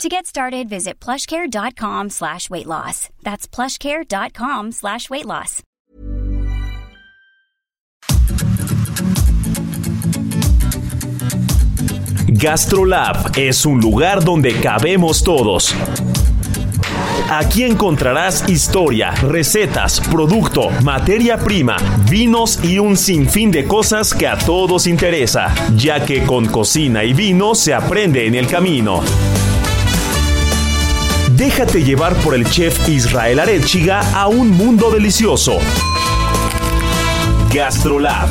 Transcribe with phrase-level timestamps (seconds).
[0.00, 3.08] To get started, visit plushcare.com slash weight loss.
[3.22, 5.62] That's plushcare.com slash weight loss.
[12.28, 15.72] GastroLab es un lugar donde cabemos todos.
[17.30, 21.76] Aquí encontrarás historia, recetas, producto, materia prima,
[22.10, 27.14] vinos y un sinfín de cosas que a todos interesa, ya que con cocina y
[27.14, 29.02] vino se aprende en el camino.
[31.36, 35.58] Déjate llevar por el chef Israel Arechiga a un mundo delicioso.
[37.52, 38.28] GastroLab.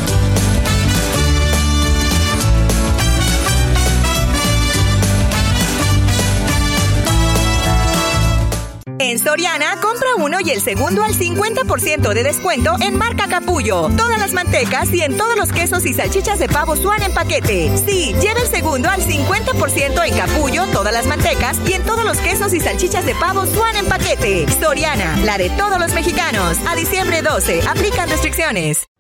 [9.00, 9.78] En Soriana,
[10.12, 13.90] compra uno y el segundo al 50% de descuento en marca Capullo.
[13.98, 17.72] Todas las mantecas y en todos los quesos y salchichas de pavo Suan en paquete.
[17.86, 22.18] Sí, lleva el segundo al 50% en Capullo, todas las mantecas y en todos los
[22.18, 24.46] quesos y salchichas de pavo Suan en paquete.
[24.60, 26.58] Soriana, la de todos los mexicanos.
[26.68, 28.91] A diciembre 12, aplican restricciones.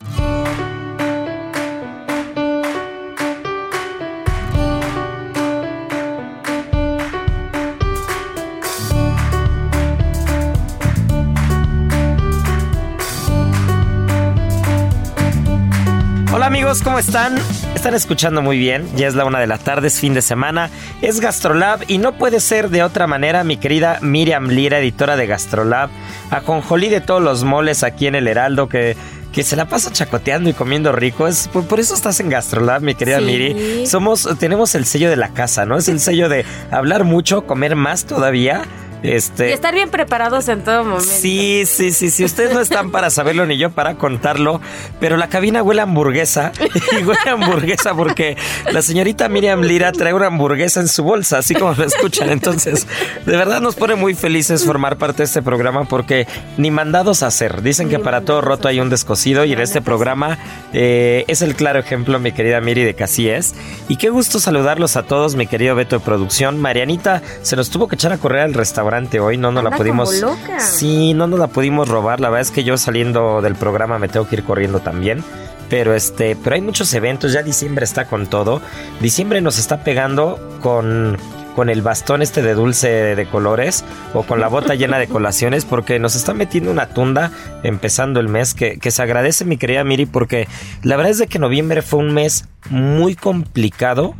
[16.72, 17.36] Amigos, ¿cómo están?
[17.76, 20.70] Están escuchando muy bien, ya es la una de la tarde, es fin de semana,
[21.02, 25.28] es Gastrolab y no puede ser de otra manera, mi querida Miriam Lira, editora de
[25.28, 25.90] Gastrolab,
[26.30, 28.96] aconjolí de todos los moles aquí en el Heraldo que
[29.34, 31.26] que se la pasa chacoteando y comiendo rico.
[31.26, 33.88] Es, por, eso estás en Gastrolab, mi querida Miri.
[33.88, 35.78] Somos, tenemos el sello de la casa, ¿no?
[35.78, 38.64] Es el sello de hablar mucho, comer más todavía
[39.03, 41.03] este, y estar bien preparados en todo momento.
[41.03, 42.23] Sí, sí, sí, sí.
[42.23, 44.62] Ustedes no están para saberlo ni yo para contarlo,
[45.00, 46.51] pero la cabina huele a hamburguesa.
[46.91, 48.35] Y huele a hamburguesa porque
[48.72, 52.29] la señorita Miriam Lira trae una hamburguesa en su bolsa, así como lo escuchan.
[52.29, 52.85] Entonces,
[53.25, 57.28] de verdad nos pone muy felices formar parte de este programa porque ni mandados a
[57.28, 57.62] hacer.
[57.62, 60.38] Dicen que para todo roto hay un descosido y en este programa
[60.73, 63.56] eh, es el claro ejemplo, mi querida Miri, de que así es.
[63.88, 66.59] Y qué gusto saludarlos a todos, mi querido Beto de Producción.
[66.59, 70.22] Marianita se nos tuvo que echar a correr al restaurante hoy, no nos la pudimos.
[70.59, 72.19] Sí, no nos la pudimos robar.
[72.19, 75.24] La verdad es que yo saliendo del programa me tengo que ir corriendo también.
[75.69, 78.62] Pero este, pero hay muchos eventos, ya diciembre está con todo.
[79.00, 81.18] Diciembre nos está pegando con
[81.56, 85.66] con el bastón este de dulce de colores o con la bota llena de colaciones
[85.66, 87.31] porque nos está metiendo una tunda
[87.63, 90.47] empezando el mes que, que, se agradece mi querida Miri porque
[90.81, 94.16] la verdad es de que noviembre fue un mes muy complicado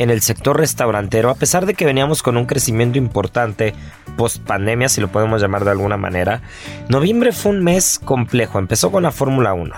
[0.00, 3.74] en el sector restaurantero, a pesar de que veníamos con un crecimiento importante
[4.16, 6.40] post pandemia, si lo podemos llamar de alguna manera,
[6.88, 8.58] noviembre fue un mes complejo.
[8.58, 9.74] Empezó con la Fórmula 1.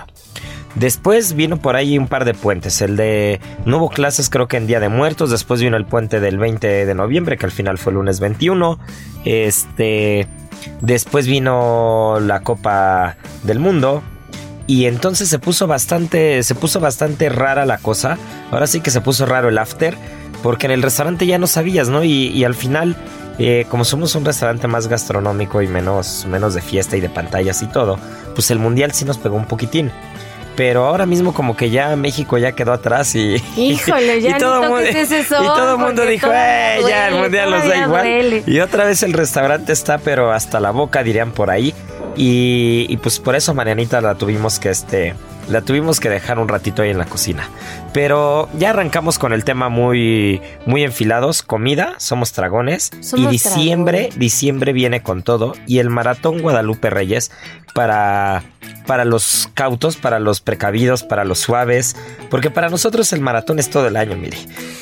[0.75, 2.81] Después vino por ahí un par de puentes.
[2.81, 5.29] El de no hubo clases creo que en Día de Muertos.
[5.29, 8.79] Después vino el puente del 20 de noviembre, que al final fue el lunes 21.
[9.25, 10.25] Este.
[10.79, 14.01] Después vino la Copa del Mundo.
[14.67, 16.41] Y entonces se puso bastante.
[16.43, 18.17] Se puso bastante rara la cosa.
[18.51, 19.97] Ahora sí que se puso raro el after.
[20.41, 22.03] Porque en el restaurante ya no sabías, ¿no?
[22.03, 22.95] Y, al final.
[23.39, 27.63] Eh, como somos un restaurante más gastronómico y menos, menos de fiesta y de pantallas
[27.63, 27.97] y todo,
[28.35, 29.91] pues el mundial sí nos pegó un poquitín
[30.55, 34.63] pero ahora mismo como que ya México ya quedó atrás y híjole ya y todo
[34.63, 38.85] mundo, y todo el mundo dijo eh, ya el mundial nos da igual y otra
[38.85, 41.73] vez el restaurante está pero hasta la boca dirían por ahí
[42.15, 45.15] y, pues por eso Marianita la tuvimos que este
[45.49, 47.49] la tuvimos que dejar un ratito ahí en la cocina.
[47.93, 51.43] Pero ya arrancamos con el tema muy, muy enfilados.
[51.43, 52.89] Comida, somos dragones.
[53.15, 55.53] y diciembre, diciembre viene con todo.
[55.67, 57.31] Y el maratón Guadalupe Reyes
[57.75, 58.43] para,
[58.87, 61.95] para los cautos, para los precavidos, para los suaves.
[62.31, 64.37] Porque para nosotros el maratón es todo el año, mire.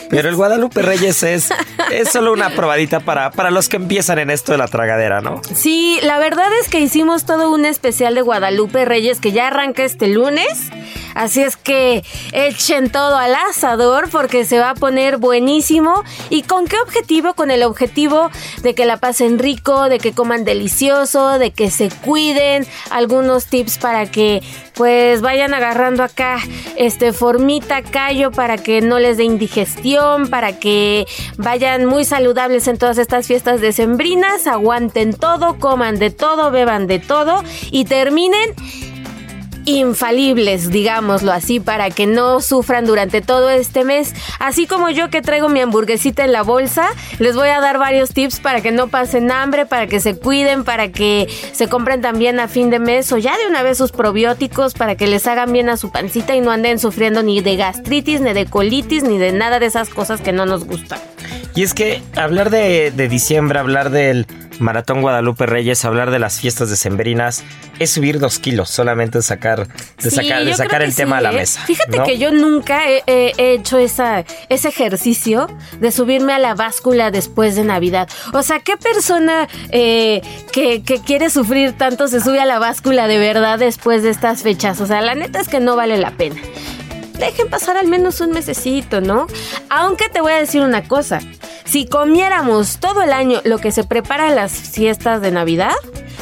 [0.09, 1.49] Pero el Guadalupe Reyes es,
[1.91, 5.41] es solo una probadita para, para los que empiezan en esto de la tragadera, ¿no?
[5.53, 9.83] Sí, la verdad es que hicimos todo un especial de Guadalupe Reyes que ya arranca
[9.83, 10.69] este lunes.
[11.15, 16.03] Así es que echen todo al asador porque se va a poner buenísimo.
[16.29, 17.33] ¿Y con qué objetivo?
[17.33, 18.29] Con el objetivo
[18.61, 22.65] de que la pasen rico, de que coman delicioso, de que se cuiden.
[22.89, 24.41] Algunos tips para que
[24.73, 26.39] pues vayan agarrando acá
[26.75, 31.05] este formita, callo para que no les dé indigestión, para que
[31.37, 36.99] vayan muy saludables en todas estas fiestas decembrinas, aguanten todo, coman de todo, beban de
[36.99, 38.55] todo y terminen
[39.65, 44.13] infalibles, digámoslo así, para que no sufran durante todo este mes.
[44.39, 48.11] Así como yo que traigo mi hamburguesita en la bolsa, les voy a dar varios
[48.11, 52.39] tips para que no pasen hambre, para que se cuiden, para que se compren también
[52.39, 55.51] a fin de mes o ya de una vez sus probióticos para que les hagan
[55.51, 59.17] bien a su pancita y no anden sufriendo ni de gastritis, ni de colitis, ni
[59.17, 60.99] de nada de esas cosas que no nos gustan.
[61.55, 64.25] Y es que hablar de, diciembre, hablar del
[64.61, 67.43] Maratón Guadalupe Reyes, hablar de las fiestas decembrinas,
[67.79, 69.67] es subir dos kilos, solamente sacar,
[70.01, 71.37] de sacar, de sacar el tema a la ¿eh?
[71.37, 71.61] mesa.
[71.65, 72.05] Fíjate ¿no?
[72.05, 75.47] que yo nunca he hecho esa, ese ejercicio
[75.79, 78.07] de subirme a la báscula después de Navidad.
[78.33, 80.21] O sea, ¿qué persona eh,
[80.51, 84.43] que, que quiere sufrir tanto se sube a la báscula de verdad después de estas
[84.43, 84.79] fechas?
[84.81, 86.35] O sea, la neta es que no vale la pena.
[87.21, 89.27] Dejen pasar al menos un mesecito, ¿no?
[89.69, 91.19] Aunque te voy a decir una cosa.
[91.65, 95.75] Si comiéramos todo el año lo que se prepara en las fiestas de Navidad,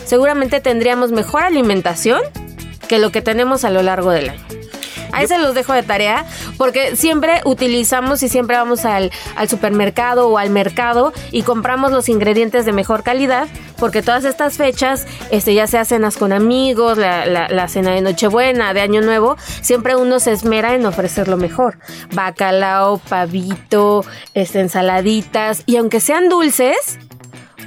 [0.03, 2.19] seguramente tendríamos mejor alimentación
[2.89, 4.58] que lo que tenemos a lo largo del año.
[5.11, 6.25] Ahí se los dejo de tarea
[6.57, 12.09] porque siempre utilizamos y siempre vamos al, al supermercado o al mercado y compramos los
[12.09, 13.47] ingredientes de mejor calidad
[13.79, 18.73] porque todas estas fechas, este, ya sea cenas con amigos, la, la- cena de Nochebuena,
[18.73, 21.77] de Año Nuevo, siempre uno se esmera en ofrecer lo mejor.
[22.13, 24.03] Bacalao, pavito,
[24.33, 26.99] este, ensaladitas y aunque sean dulces,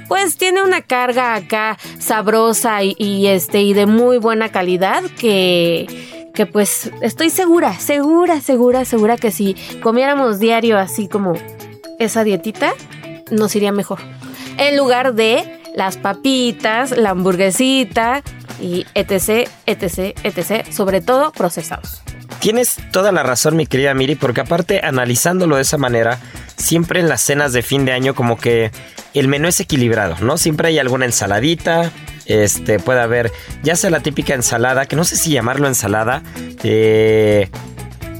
[0.07, 5.87] pues tiene una carga acá sabrosa y, y, este y de muy buena calidad que
[6.33, 11.33] que pues estoy segura, segura, segura, segura que si comiéramos diario así como
[11.99, 12.73] esa dietita
[13.31, 13.99] nos iría mejor.
[14.57, 18.23] En lugar de las papitas, la hamburguesita
[18.61, 22.01] y etc, etc, etc, sobre todo procesados.
[22.39, 26.19] Tienes toda la razón, mi querida Miri, porque aparte, analizándolo de esa manera,
[26.57, 28.71] siempre en las cenas de fin de año como que
[29.13, 30.37] el menú es equilibrado, ¿no?
[30.37, 31.91] Siempre hay alguna ensaladita,
[32.25, 33.31] este, puede haber,
[33.63, 36.23] ya sea la típica ensalada, que no sé si llamarlo ensalada,
[36.63, 37.49] eh,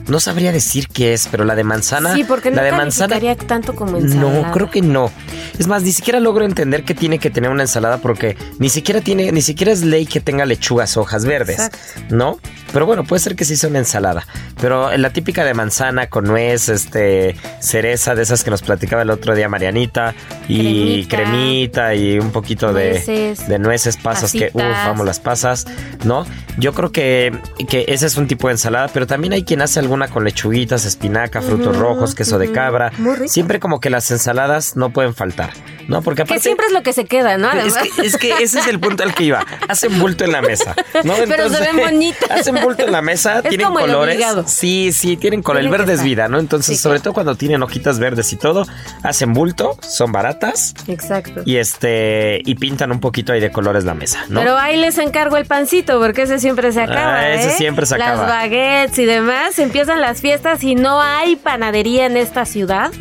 [0.07, 3.19] no sabría decir qué es, pero la de manzana, sí, porque no la de manzana,
[3.47, 4.41] tanto como ensalada.
[4.41, 5.11] no, creo que no.
[5.57, 9.01] Es más, ni siquiera logro entender que tiene que tener una ensalada porque ni siquiera
[9.01, 11.77] tiene, ni siquiera es ley que tenga lechugas, hojas verdes, Exacto.
[12.09, 12.39] ¿no?
[12.71, 14.25] Pero bueno, puede ser que sí sea una ensalada.
[14.59, 19.09] Pero la típica de manzana con nuez, este, cereza, de esas que nos platicaba el
[19.11, 20.15] otro día Marianita,
[20.47, 21.15] y Cremita.
[21.15, 23.47] cremita, y un poquito de Nueces.
[23.47, 25.65] de nueces, pasas, que, uff, vamos, las pasas,
[26.03, 26.25] ¿no?
[26.57, 27.31] Yo creo que,
[27.67, 30.85] que ese es un tipo de ensalada, pero también hay quien hace alguna con lechuguitas,
[30.85, 32.91] espinaca, frutos rojos, queso de cabra.
[32.97, 33.27] Muy rico.
[33.27, 35.51] Siempre como que las ensaladas no pueden faltar,
[35.87, 36.01] ¿no?
[36.01, 36.41] Porque Que aparte...
[36.41, 37.51] siempre es lo que se queda, ¿no?
[37.51, 39.45] Es que, es que ese es el punto al que iba.
[39.67, 40.73] Hacen bulto en la mesa.
[41.03, 41.13] ¿no?
[41.27, 42.31] Pero se ven bonitas.
[42.31, 44.19] Hacen bulto en la mesa, Es tienen como colores.
[44.47, 45.61] Sí, sí, tienen color.
[45.61, 46.39] El que verde es vida, ¿no?
[46.39, 47.03] Entonces, Sí, sobre claro.
[47.03, 48.65] todo cuando tienen hojitas verdes y todo,
[49.03, 51.41] hacen bulto, son baratas Exacto.
[51.45, 54.39] y este y pintan un poquito ahí de colores la mesa, ¿no?
[54.39, 57.19] Pero ahí les encargo el pancito, porque ese siempre se acaba.
[57.19, 57.53] Ah, ese ¿eh?
[57.57, 58.15] siempre se acaba.
[58.23, 59.59] Las baguettes y demás.
[59.59, 62.91] Empiezan las fiestas y no hay panadería en esta ciudad.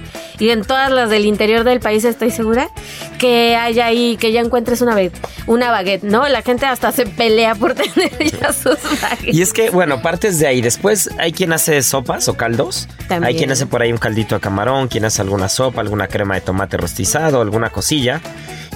[0.43, 2.69] Y en todas las del interior del país estoy segura
[3.21, 4.97] que haya ahí, que ya encuentres una,
[5.47, 6.27] una baguette, ¿no?
[6.27, 8.11] La gente hasta se pelea por tener
[8.41, 9.37] ya sus baguettes.
[9.37, 10.61] Y es que, bueno, partes de ahí.
[10.61, 12.89] Después hay quien hace sopas o caldos.
[13.06, 13.25] También.
[13.25, 16.35] Hay quien hace por ahí un caldito de camarón, quien hace alguna sopa, alguna crema
[16.35, 18.21] de tomate rostizado, alguna cosilla.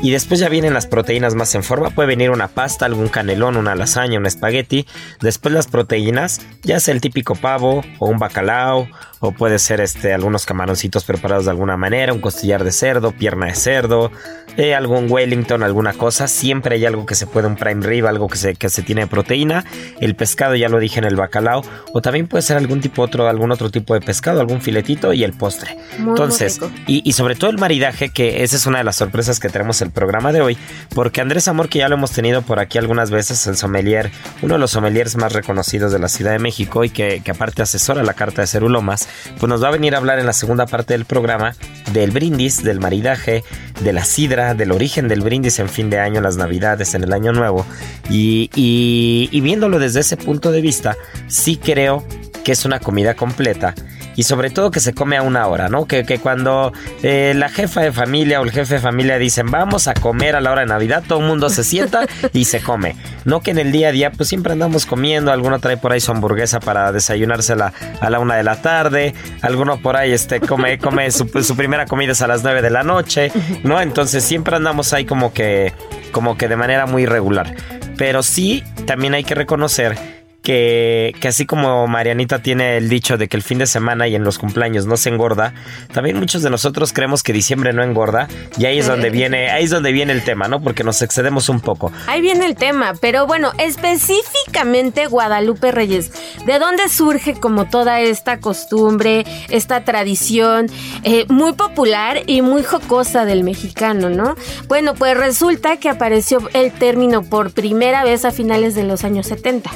[0.02, 1.90] Y después ya vienen las proteínas más en forma.
[1.90, 4.86] Puede venir una pasta, algún canelón, una lasaña, un espagueti.
[5.20, 8.88] Después las proteínas, ya sea el típico pavo o un bacalao.
[9.20, 13.46] O puede ser este, algunos camaroncitos preparados de alguna manera, un costillar de cerdo, pierna
[13.46, 14.10] de cerdo,
[14.56, 16.28] eh, algún Wellington, alguna cosa.
[16.28, 19.02] Siempre hay algo que se puede, un prime rib, algo que se, que se tiene
[19.02, 19.64] de proteína.
[20.00, 21.62] El pescado, ya lo dije en el bacalao.
[21.92, 25.24] O también puede ser algún tipo otro, algún otro tipo de pescado, algún filetito y
[25.24, 25.76] el postre.
[25.98, 29.40] Muy, Entonces, y, y sobre todo el maridaje, que esa es una de las sorpresas
[29.40, 30.58] que tenemos el programa de hoy,
[30.94, 34.10] porque Andrés Amor, que ya lo hemos tenido por aquí algunas veces, el sommelier,
[34.42, 37.62] uno de los sommeliers más reconocidos de la Ciudad de México y que, que aparte
[37.62, 39.08] asesora la carta de Cerulomas,
[39.38, 41.54] pues nos va a venir a hablar en la segunda parte del programa
[41.92, 43.44] del brindis, del maridaje,
[43.80, 47.12] de la sidra, del origen del brindis en fin de año, las navidades, en el
[47.12, 47.66] año nuevo.
[48.10, 50.96] Y, viéndolo desde ese punto de vista,
[51.28, 52.04] sí creo
[52.44, 53.74] que es una comida completa
[54.16, 55.86] y sobre todo que se come a una hora, ¿no?
[55.86, 59.88] Que, que cuando eh, la jefa de familia o el jefe de familia dicen vamos
[59.88, 62.96] a comer a la hora de Navidad, todo el mundo se sienta y se come.
[63.24, 66.00] No que en el día a día pues siempre andamos comiendo, alguno trae por ahí
[66.00, 68.95] su hamburguesa para desayunársela a la una de la tarde,
[69.42, 71.26] alguno por ahí este, come, come su,
[71.56, 73.30] primera comida es a las nueve de la noche,
[73.62, 73.80] ¿no?
[73.80, 75.72] Entonces siempre andamos ahí como que,
[76.12, 77.54] como que de manera muy irregular.
[77.96, 80.15] Pero sí, también hay que reconocer
[80.46, 84.14] que, que así como Marianita tiene el dicho de que el fin de semana y
[84.14, 85.54] en los cumpleaños no se engorda,
[85.92, 89.64] también muchos de nosotros creemos que diciembre no engorda y ahí es donde viene, ahí
[89.64, 90.62] es donde viene el tema, ¿no?
[90.62, 91.90] Porque nos excedemos un poco.
[92.06, 96.12] Ahí viene el tema, pero bueno, específicamente Guadalupe Reyes,
[96.46, 100.68] ¿de dónde surge como toda esta costumbre, esta tradición
[101.02, 104.36] eh, muy popular y muy jocosa del mexicano, ¿no?
[104.68, 109.26] Bueno, pues resulta que apareció el término por primera vez a finales de los años
[109.26, 109.70] 70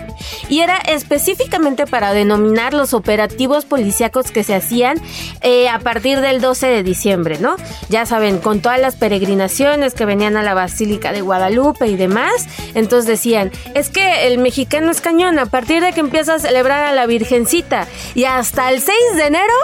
[0.48, 4.98] y era específicamente para denominar los operativos policíacos que se hacían
[5.40, 7.56] eh, a partir del 12 de diciembre, ¿no?
[7.88, 12.46] Ya saben, con todas las peregrinaciones que venían a la Basílica de Guadalupe y demás,
[12.74, 16.84] entonces decían, es que el mexicano es cañón, a partir de que empieza a celebrar
[16.84, 19.54] a la Virgencita y hasta el 6 de enero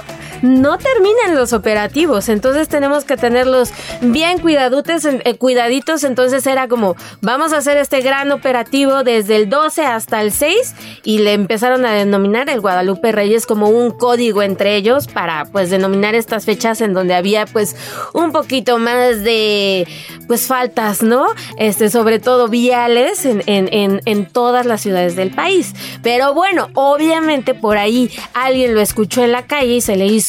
[0.42, 6.96] no terminan los operativos, entonces tenemos que tenerlos bien cuidadutes, eh, cuidaditos, entonces era como,
[7.20, 10.74] vamos a hacer este gran operativo desde el 12 hasta el 6
[11.04, 15.70] y le empezaron a denominar el Guadalupe Reyes como un código entre ellos para pues
[15.70, 17.76] denominar estas fechas en donde había pues
[18.12, 19.86] un poquito más de
[20.26, 21.26] pues faltas, ¿no?
[21.58, 25.72] Este, sobre todo viales en, en, en todas las ciudades del país.
[26.02, 30.25] Pero bueno, obviamente por ahí alguien lo escuchó en la calle y se le hizo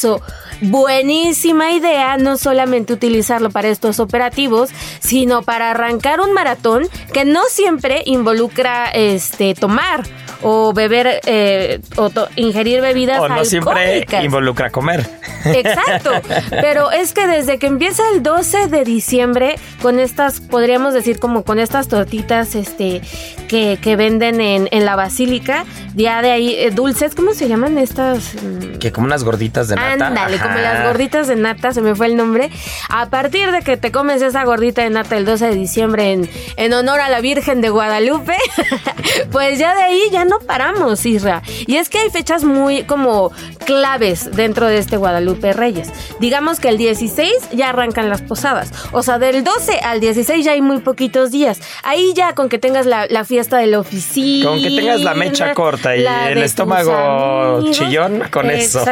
[0.60, 7.42] buenísima idea no solamente utilizarlo para estos operativos, sino para arrancar un maratón que no
[7.48, 10.04] siempre involucra este tomar
[10.42, 15.08] o beber eh, o ingerir bebidas o no siempre involucra comer.
[15.44, 16.10] Exacto,
[16.50, 21.44] pero es que desde que empieza el 12 de diciembre con estas, podríamos decir como
[21.44, 23.02] con estas tortitas este
[23.48, 25.64] que, que venden en, en, la basílica,
[25.94, 28.34] ya de ahí eh, dulces, ¿cómo se llaman estas?
[28.34, 30.08] Mm, que como unas gorditas de nata.
[30.08, 32.50] Ándale, como las gorditas de nata, se me fue el nombre.
[32.90, 36.30] A partir de que te comes esa gordita de nata el 12 de diciembre en,
[36.56, 38.36] en honor a la Virgen de Guadalupe,
[39.32, 41.42] pues ya de ahí ya no paramos, Isra.
[41.66, 43.32] Y es que hay fechas muy como
[43.64, 45.90] claves dentro de este Guadalupe Reyes.
[46.20, 48.72] Digamos que el 16 ya arrancan las posadas.
[48.92, 51.60] O sea, del 12 al 16 ya hay muy poquitos días.
[51.82, 54.48] Ahí ya con que tengas la, fiesta de la oficina.
[54.48, 58.84] Con que tengas la mecha corta y el estómago chillón, con eso.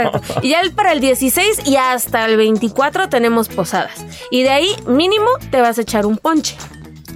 [0.43, 4.05] Y ya para el 16 y hasta el 24 tenemos posadas.
[4.31, 6.57] Y de ahí mínimo te vas a echar un ponche.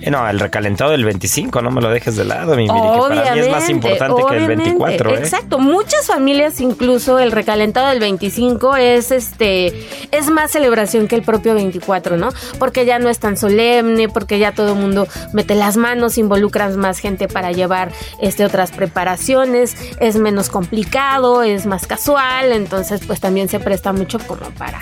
[0.01, 2.99] Eh, no, el recalentado del 25, no me lo dejes de lado, mi Miri, que
[2.99, 5.11] para mí es más importante que el 24.
[5.11, 5.19] ¿eh?
[5.19, 11.23] Exacto, muchas familias incluso el recalentado del 25 es este es más celebración que el
[11.23, 12.31] propio 24, ¿no?
[12.59, 16.79] Porque ya no es tan solemne, porque ya todo el mundo mete las manos, involucran
[16.79, 23.21] más gente para llevar este otras preparaciones, es menos complicado, es más casual, entonces pues
[23.21, 24.81] también se presta mucho como para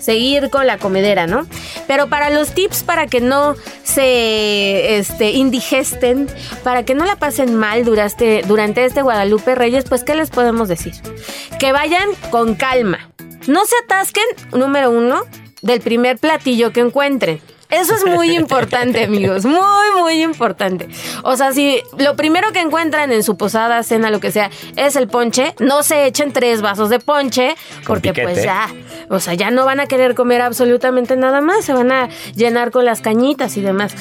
[0.00, 1.46] seguir con la comedera, ¿no?
[1.86, 3.54] Pero para los tips para que no
[3.84, 6.28] se este, indigesten,
[6.62, 10.68] para que no la pasen mal durante, durante este Guadalupe Reyes, pues ¿qué les podemos
[10.68, 10.94] decir?
[11.58, 13.10] Que vayan con calma.
[13.46, 15.22] No se atasquen, número uno,
[15.62, 17.40] del primer platillo que encuentren.
[17.70, 19.44] Eso es muy importante, amigos.
[19.44, 20.88] Muy, muy importante.
[21.22, 24.96] O sea, si lo primero que encuentran en su posada, cena, lo que sea, es
[24.96, 28.68] el ponche, no se echen tres vasos de ponche, porque pues ya,
[29.08, 32.70] o sea, ya no van a querer comer absolutamente nada más, se van a llenar
[32.70, 33.94] con las cañitas y demás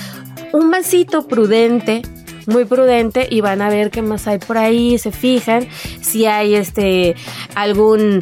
[0.52, 2.02] un vasito prudente,
[2.48, 5.68] muy prudente y van a ver qué más hay por ahí, se fijan
[6.02, 7.16] si hay este
[7.56, 8.22] algún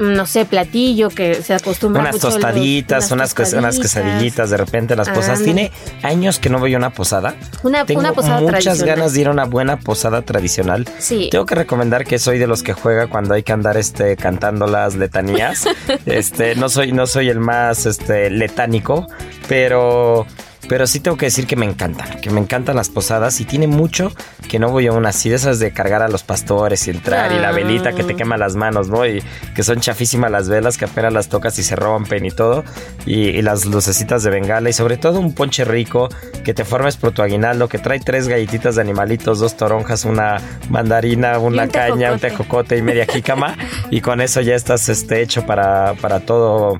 [0.00, 5.42] no sé, platillo que se acostumbra unas tostaditas, unas, unas quesadillitas de repente las posadas.
[5.42, 5.70] Tiene
[6.02, 7.34] años que no voy a una posada.
[7.62, 10.88] Una, Tengo posada muchas ganas de ir a una buena posada tradicional.
[10.98, 11.28] Sí.
[11.30, 14.66] Tengo que recomendar que soy de los que juega cuando hay que andar este cantando
[14.66, 15.68] las letanías.
[16.06, 19.06] este, no soy no soy el más este letánico,
[19.48, 20.26] pero
[20.70, 23.66] pero sí tengo que decir que me encantan, que me encantan las posadas y tiene
[23.66, 24.12] mucho
[24.48, 27.32] que no voy a una así de esas de cargar a los pastores y entrar
[27.32, 29.04] y la velita que te quema las manos, ¿no?
[29.04, 29.20] Y
[29.56, 32.62] que son chafísimas las velas que apenas las tocas y se rompen y todo.
[33.04, 36.08] Y, las lucecitas de bengala y sobre todo un ponche rico
[36.44, 40.40] que te formes por tu aguinaldo, que trae tres galletitas de animalitos, dos toronjas, una
[40.68, 43.56] mandarina, una caña, un tejocote y media jícama.
[43.90, 46.78] y con eso ya estás este, hecho para, para todo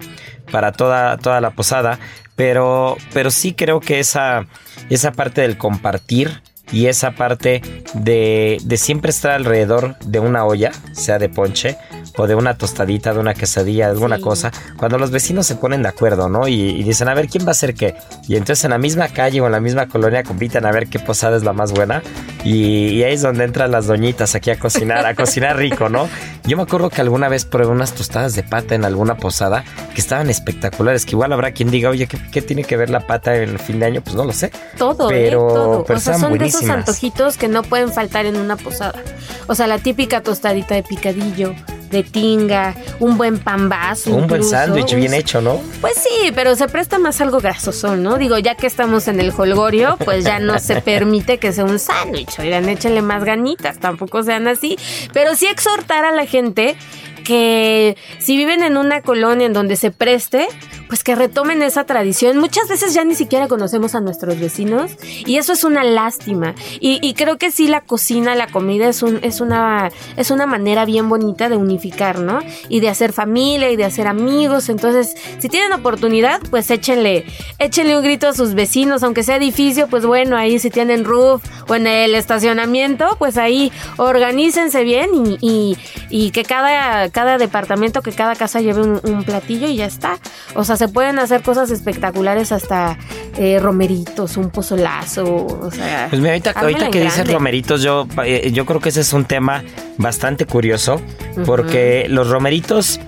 [0.51, 1.99] para toda, toda la posada,
[2.41, 4.47] pero, pero sí creo que esa,
[4.89, 6.41] esa parte del compartir
[6.73, 7.61] y esa parte
[7.93, 11.77] de, de, siempre estar alrededor de una olla, sea de ponche
[12.17, 15.83] o de una tostadita, de una quesadilla, de alguna cosa, cuando los vecinos se ponen
[15.83, 16.49] de acuerdo, ¿no?
[16.49, 17.95] Y, dicen, a ver, ¿quién va a hacer qué?
[18.29, 20.99] Y entonces en la misma calle o en la misma colonia compiten a ver qué
[20.99, 22.03] posada es la más buena.
[22.45, 26.09] Y, ahí es donde entran las doñitas aquí a cocinar, a cocinar rico, ¿no?
[26.45, 29.65] Yo me acuerdo que alguna vez probé unas tostadas de pata en alguna posada
[29.95, 33.37] que estaban espectaculares, que igual habrá quien diga, oye, ¿qué, tiene que ver la pata
[33.37, 34.01] en el fin de año?
[34.03, 34.51] Pues no lo sé.
[34.77, 35.15] Todo, ¿eh?
[35.15, 35.87] pero, todo.
[35.89, 39.03] o sea, son de esos antojitos que no pueden faltar en una posada.
[39.47, 41.55] O sea, la típica tostadita de picadillo,
[41.91, 44.15] de tinga, un buen pambazo.
[44.15, 45.61] Un buen sándwich bien hecho, ¿no?
[45.81, 48.17] Pues sí, pero se presta más algo grasoso, ¿no?
[48.17, 51.79] Digo, ya que estamos en el holgorio, pues ya no se permite que sea un
[51.79, 52.39] sándwich.
[52.39, 54.79] Oigan, échenle más ganitas, tampoco sean así.
[55.13, 56.77] Pero sí exhortar a la gente
[57.25, 60.49] que si viven en una colonia en donde se preste,
[60.89, 62.39] pues que retomen esa tradición.
[62.39, 64.93] Muchas veces ya ni siquiera conocemos a nuestros vecinos
[65.25, 66.55] y eso es una lástima.
[66.81, 70.85] Y, creo que sí la cocina, la comida es, un, es, una, es una manera
[70.85, 72.41] bien bonita de unificar, ¿no?
[72.69, 74.69] Y de hacer familia y de hacer amigos.
[74.69, 77.25] Entonces, si tienen oportunidad, pues échenle,
[77.59, 81.43] échenle un grito a sus vecinos, aunque sea edificio, pues bueno, ahí si tienen roof
[81.69, 85.11] o en el estacionamiento, pues ahí organícense bien
[85.41, 85.77] y,
[86.09, 90.19] y, que cada, cada departamento, que cada casa lleve un, un platillo y ya está.
[90.55, 92.99] O sea, se pueden hacer cosas espectaculares hasta
[93.39, 96.09] eh, romeritos, un pozolazo, o sea.
[96.11, 99.25] Pues mira, ahorita, ahorita que dices romeritos, yo, eh, yo creo que ese es un
[99.25, 99.63] tema
[99.99, 101.01] bastante curioso,
[101.47, 103.01] porque los romeritos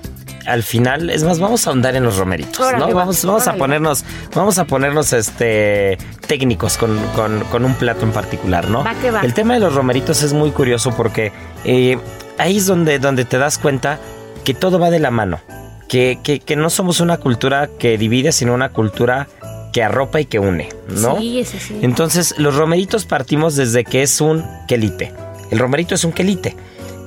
[0.45, 2.93] al final, es más, vamos a ahondar en los romeritos, ¿no?
[2.93, 4.03] Vamos, vamos a ponernos,
[4.35, 8.83] vamos a ponernos este técnicos con, un plato en particular, ¿no?
[9.21, 11.31] El tema de los romeritos es muy curioso porque
[11.63, 11.97] eh,
[12.37, 13.99] ahí es donde, donde te das cuenta
[14.43, 15.39] que todo va de la mano
[15.87, 19.27] que, no somos una cultura que divide, sino una cultura
[19.71, 21.19] que arropa y que une, ¿no?
[21.19, 21.43] Sí.
[21.81, 25.11] Entonces, los romeritos partimos desde que es un quelite.
[25.51, 26.55] El romerito es un quelite,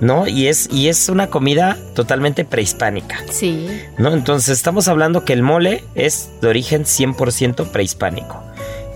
[0.00, 0.28] ¿no?
[0.28, 3.18] Y es, y es una comida totalmente prehispánica.
[3.30, 3.68] Sí.
[3.98, 4.12] ¿No?
[4.12, 8.42] Entonces, estamos hablando que el mole es de origen 100% prehispánico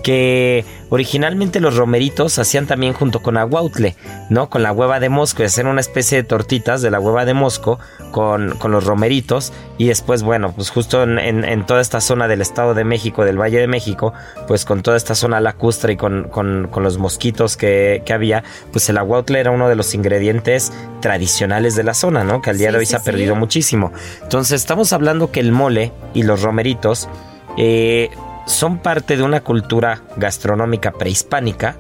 [0.03, 3.97] que originalmente los romeritos hacían también junto con aguautle,
[4.29, 4.51] ¿no?
[4.51, 7.35] Con la hueva de mosco, y hacían una especie de tortitas de la hueva de
[7.35, 7.79] mosco
[8.11, 12.85] con, los romeritos y después, bueno, pues justo en, toda esta zona del Estado de
[12.85, 14.13] México, del Valle de México,
[14.47, 16.31] pues con toda esta zona lacustre y con,
[16.77, 18.43] los mosquitos que, había,
[18.73, 22.43] pues el aguautle era uno de los ingredientes tradicionales de la zona, ¿no?
[22.43, 23.93] Que al día de hoy se ha perdido muchísimo.
[24.23, 27.09] Entonces estamos hablando que el mole y los romeritos
[27.57, 28.11] eh,
[28.51, 31.77] son parte de una cultura gastronómica prehispánica,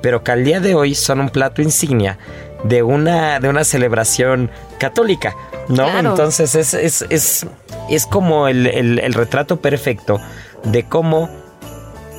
[0.00, 2.18] pero que al día de hoy son un plato insignia
[2.64, 5.34] de una, de una celebración católica,
[5.68, 5.86] ¿no?
[5.98, 7.46] Entonces es, es,
[7.88, 10.20] es, como el, el retrato perfecto
[10.64, 11.28] de cómo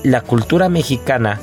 [0.03, 1.39] la cultura mexicana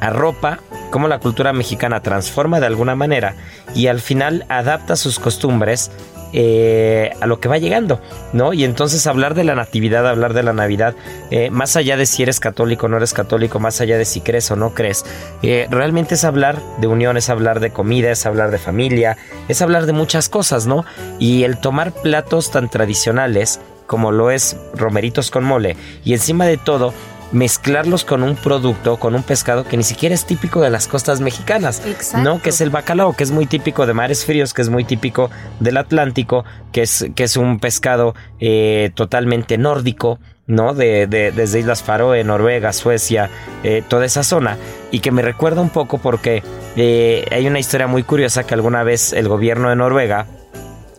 [0.00, 0.60] arropa,
[0.90, 3.34] cómo la cultura mexicana transforma de alguna manera
[3.74, 5.90] y al final adapta sus costumbres
[6.32, 8.00] eh, a lo que va llegando,
[8.32, 8.52] ¿no?
[8.52, 10.94] Y entonces hablar de la natividad, hablar de la Navidad,
[11.30, 14.20] eh, más allá de si eres católico o no eres católico, más allá de si
[14.20, 15.04] crees o no crees,
[15.42, 19.16] eh, realmente es hablar de unión, es hablar de comida, es hablar de familia,
[19.48, 20.84] es hablar de muchas cosas, ¿no?
[21.18, 26.58] Y el tomar platos tan tradicionales como lo es romeritos con mole y encima de
[26.58, 26.94] todo
[27.32, 31.20] mezclarlos con un producto, con un pescado que ni siquiera es típico de las costas
[31.20, 31.82] mexicanas,
[32.16, 32.42] ¿no?
[32.42, 35.30] Que es el bacalao, que es muy típico de mares fríos, que es muy típico
[35.60, 40.74] del Atlántico, que es, que es un pescado eh, totalmente nórdico, ¿no?
[40.74, 43.30] De, desde Islas Faroe, Noruega, Suecia,
[43.62, 44.58] eh, toda esa zona,
[44.90, 46.42] y que me recuerda un poco porque
[46.76, 50.26] eh, hay una historia muy curiosa que alguna vez el gobierno de Noruega,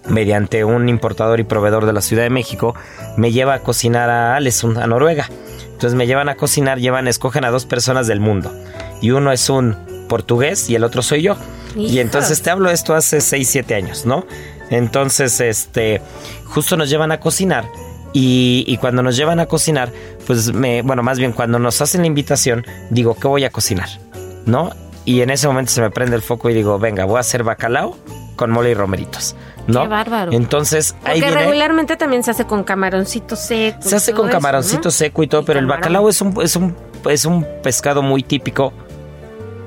[0.07, 2.75] mediante un importador y proveedor de la Ciudad de México,
[3.17, 5.29] me lleva a cocinar a Alesund, a Noruega.
[5.81, 8.53] Entonces me llevan a cocinar, llevan, escogen a dos personas del mundo.
[9.01, 9.75] Y uno es un
[10.07, 11.35] portugués y el otro soy yo.
[11.75, 14.27] Y entonces te hablo de esto hace 6, 7 años, ¿no?
[14.69, 15.99] Entonces, este,
[16.45, 17.65] justo nos llevan a cocinar.
[18.13, 19.91] Y, cuando nos llevan a cocinar,
[20.27, 23.89] pues me, bueno, más bien cuando nos hacen la invitación, digo, ¿qué voy a cocinar?
[24.45, 24.69] ¿No?
[25.03, 27.43] Y en ese momento se me prende el foco y digo, venga, voy a hacer
[27.43, 27.97] bacalao
[28.35, 29.35] con mole y romeritos.
[29.67, 29.83] ¿No?
[29.83, 30.31] Qué bárbaro.
[30.31, 33.81] Entonces, Porque regularmente también se hace con camaroncito seco.
[33.81, 36.75] Se hace con camaroncito seco y todo, pero el bacalao es un, es un,
[37.09, 38.73] es un pescado muy típico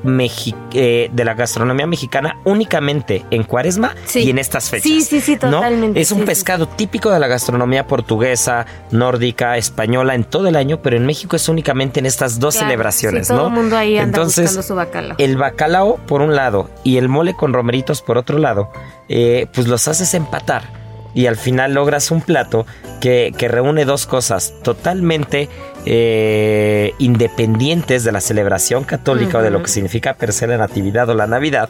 [0.05, 4.85] eh, de la gastronomía mexicana únicamente en cuaresma y en estas fechas.
[4.85, 6.01] Sí, sí, sí, totalmente.
[6.01, 10.97] Es un pescado típico de la gastronomía portuguesa, nórdica, española en todo el año, pero
[10.97, 13.47] en México es únicamente en estas dos celebraciones, todo ¿no?
[13.49, 15.17] el mundo ahí anda Entonces, buscando su bacalao.
[15.19, 18.71] El bacalao por un lado y el mole con romeritos por otro lado,
[19.09, 20.84] eh, pues los haces empatar
[21.14, 22.66] y al final logras un plato
[23.00, 25.48] que, reúne dos cosas totalmente
[25.85, 31.09] eh, independientes de la celebración católica o de lo que significa per se la natividad
[31.09, 31.68] o la navidad,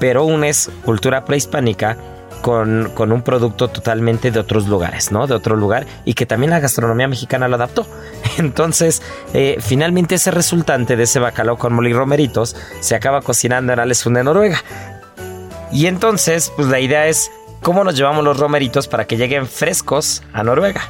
[0.00, 1.96] pero uno es cultura prehispánica
[2.40, 5.26] con, con, un producto totalmente de otros lugares, ¿no?
[5.26, 7.86] De otro lugar y que también la gastronomía mexicana lo adaptó.
[8.38, 9.00] Entonces,
[9.32, 13.78] eh, finalmente ese resultante de ese bacalao con mole y romeritos se acaba cocinando en
[13.78, 14.62] Alesund de Noruega.
[15.72, 17.30] Y entonces, pues la idea es
[17.62, 20.82] cómo nos llevamos los romeritos para que lleguen frescos a Noruega.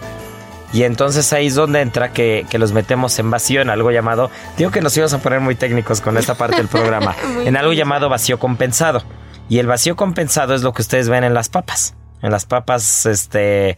[0.72, 4.70] Y entonces ahí es donde entra que, los metemos en vacío en algo llamado, digo
[4.70, 8.08] que nos íbamos a poner muy técnicos con esta parte del programa, en algo llamado
[8.08, 9.02] vacío compensado.
[9.48, 11.94] Y el vacío compensado es lo que ustedes ven en las papas.
[12.22, 13.76] En las papas este,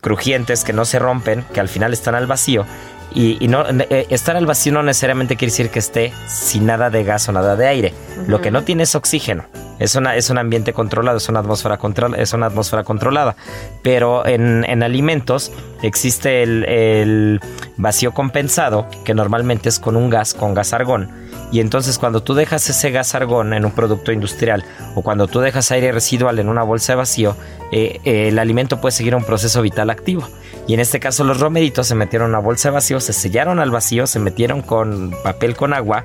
[0.00, 2.66] crujientes que no se rompen, que al final están al vacío.
[3.14, 7.04] Y, no, eh, estar al vacío no necesariamente quiere decir que esté sin nada de
[7.04, 7.94] gas o nada de aire.
[8.26, 9.44] Lo que no tiene es oxígeno.
[9.82, 13.36] Es, una, es un ambiente controlado, es una atmósfera, control, es una atmósfera controlada.
[13.82, 17.40] Pero en, en alimentos existe el, el,
[17.76, 21.10] vacío compensado, que normalmente es con un gas, con gas argón.
[21.50, 24.64] Y entonces cuando tú dejas ese gas argón en un producto industrial
[24.94, 27.36] o cuando tú dejas aire residual en una bolsa de vacío,
[27.72, 30.26] eh, eh, el alimento puede seguir un proceso vital activo.
[30.66, 33.58] Y en este caso los romeritos se metieron en una bolsa de vacío, se sellaron
[33.58, 36.04] al vacío, se metieron con papel con agua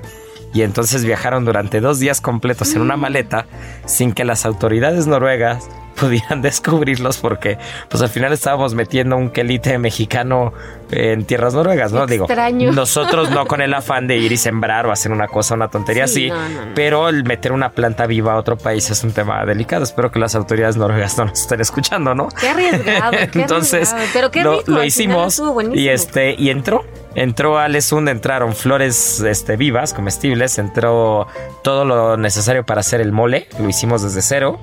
[0.52, 3.00] y entonces viajaron durante dos días completos en una mm.
[3.00, 3.46] maleta
[3.86, 7.58] sin que las autoridades noruegas pudieran descubrirlos porque
[7.88, 10.52] pues al final estábamos metiendo un quelite mexicano
[10.90, 12.06] en tierras noruegas, ¿no?
[12.06, 12.26] Digo,
[12.74, 16.04] nosotros no con el afán de ir y sembrar o hacer una cosa, una tontería
[16.04, 16.30] así,
[16.74, 19.84] pero el meter una planta viva a otro país es un tema delicado.
[19.84, 22.28] Espero que las autoridades noruegas no nos estén escuchando, ¿no?
[22.28, 23.16] Qué arriesgado.
[23.34, 25.42] Entonces, Pero qué lo, hicimos
[25.74, 26.84] y este y entró
[27.14, 31.26] entró a Alesund, entraron flores este, vivas, comestibles, entró
[31.62, 34.60] todo lo necesario para hacer el mole, lo hicimos desde cero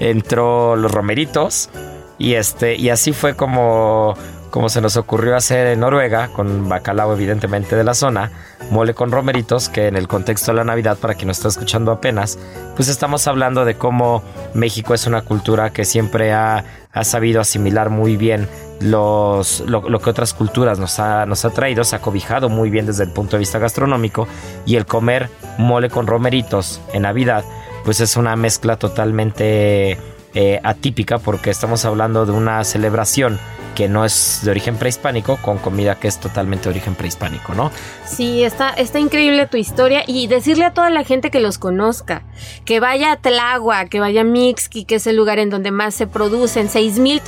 [0.00, 1.70] entró los romeritos
[2.18, 4.16] y este y así fue como
[4.56, 8.30] como se nos ocurrió hacer en Noruega, con bacalao evidentemente de la zona,
[8.70, 11.92] mole con romeritos, que en el contexto de la Navidad, para quien nos está escuchando
[11.92, 12.38] apenas,
[12.74, 14.22] pues estamos hablando de cómo
[14.54, 16.64] México es una cultura que siempre ha,
[17.02, 18.48] sabido asimilar muy bien
[18.80, 22.86] los, lo, que otras culturas nos ha, nos ha traído, se ha cobijado muy bien
[22.86, 24.26] desde el punto de vista gastronómico,
[24.64, 25.28] y el comer
[25.58, 27.44] mole con romeritos en Navidad,
[27.86, 29.96] pues es una mezcla totalmente
[30.34, 33.38] eh, atípica porque estamos hablando de una celebración
[33.76, 37.70] que no es de origen prehispánico con comida que es totalmente de origen prehispánico, ¿no?
[38.06, 42.22] Sí, está, está increíble tu historia y decirle a toda la gente que los conozca,
[42.64, 45.94] que vaya a Tlagua, que vaya a Mixqui, que es el lugar en donde más
[45.94, 47.20] se producen, 6 mil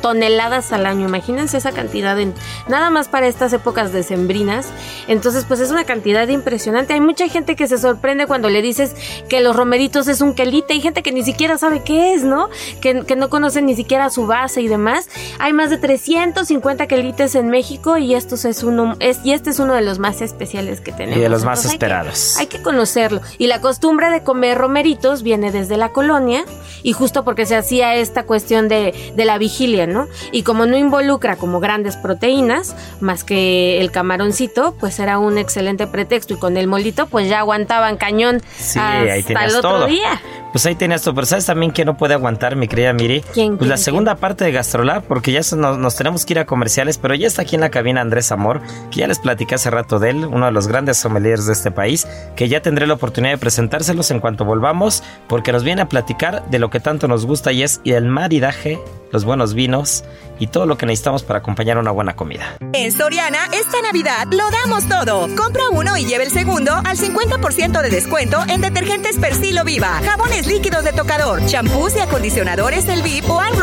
[0.00, 2.34] toneladas al año, imagínense esa cantidad, en,
[2.68, 4.68] nada más para estas épocas decembrinas,
[5.08, 8.94] entonces pues es una cantidad impresionante, hay mucha gente que se sorprende cuando le dices
[9.28, 12.48] que los romeritos es un quelite, hay gente que ni siquiera sabe qué es, ¿no?
[12.80, 15.08] Que, que no conoce ni siquiera su base y demás,
[15.40, 19.58] hay más de 350 quelites en México y estos es uno es y este es
[19.58, 21.16] uno de los más especiales que tenemos.
[21.16, 22.36] Y de los más esperados.
[22.38, 23.20] hay que conocerlo.
[23.38, 26.44] Y la costumbre de comer romeritos viene desde la colonia
[26.82, 30.06] y justo porque se hacía esta cuestión de, de la vigilia, ¿no?
[30.32, 35.86] Y como no involucra como grandes proteínas, más que el camaroncito, pues era un excelente
[35.86, 40.20] pretexto y con el molito pues ya aguantaban cañón hasta el otro día.
[40.56, 43.20] Pues ahí tenías tú, pero ¿sabes también que no puede aguantar, mi querida Miri?
[43.34, 46.96] ¿Quién, pues la segunda parte de Gastrolab, porque ya nos, tenemos que ir a comerciales,
[46.96, 49.98] pero ya está aquí en la cabina Andrés Amor, que ya les platicé hace rato
[49.98, 53.34] de él, uno de los grandes sommeliers de este país, que ya tendré la oportunidad
[53.34, 57.26] de presentárselos en cuanto volvamos, porque nos viene a platicar de lo que tanto nos
[57.26, 58.80] gusta y es el maridaje,
[59.12, 60.04] los buenos vinos
[60.38, 62.56] y todo lo que necesitamos para acompañar una buena comida.
[62.72, 65.28] En Soriana, esta Navidad lo damos todo.
[65.36, 70.45] Compra uno y lleve el segundo al 50% de descuento en detergentes Persilo Viva, jabones
[70.46, 73.54] líquidos de tocador, champús y acondicionadores del VIP o Ann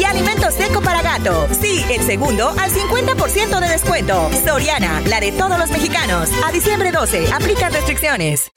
[0.00, 1.46] y alimento seco para gato.
[1.60, 4.30] Sí, el segundo al 50% de descuento.
[4.44, 6.30] Soriana, la de todos los mexicanos.
[6.46, 8.50] A diciembre 12, aplica restricciones.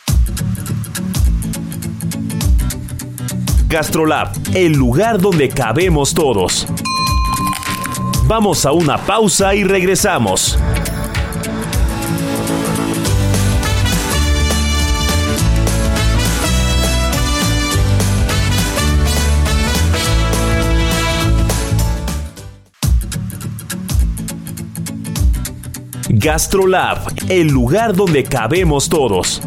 [3.67, 6.67] Gastrolab, el lugar donde cabemos todos.
[8.25, 10.57] Vamos a una pausa y regresamos.
[26.21, 26.97] Gastrolab,
[27.29, 29.41] el lugar donde cabemos todos.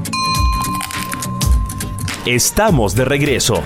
[2.24, 3.62] Estamos de regreso.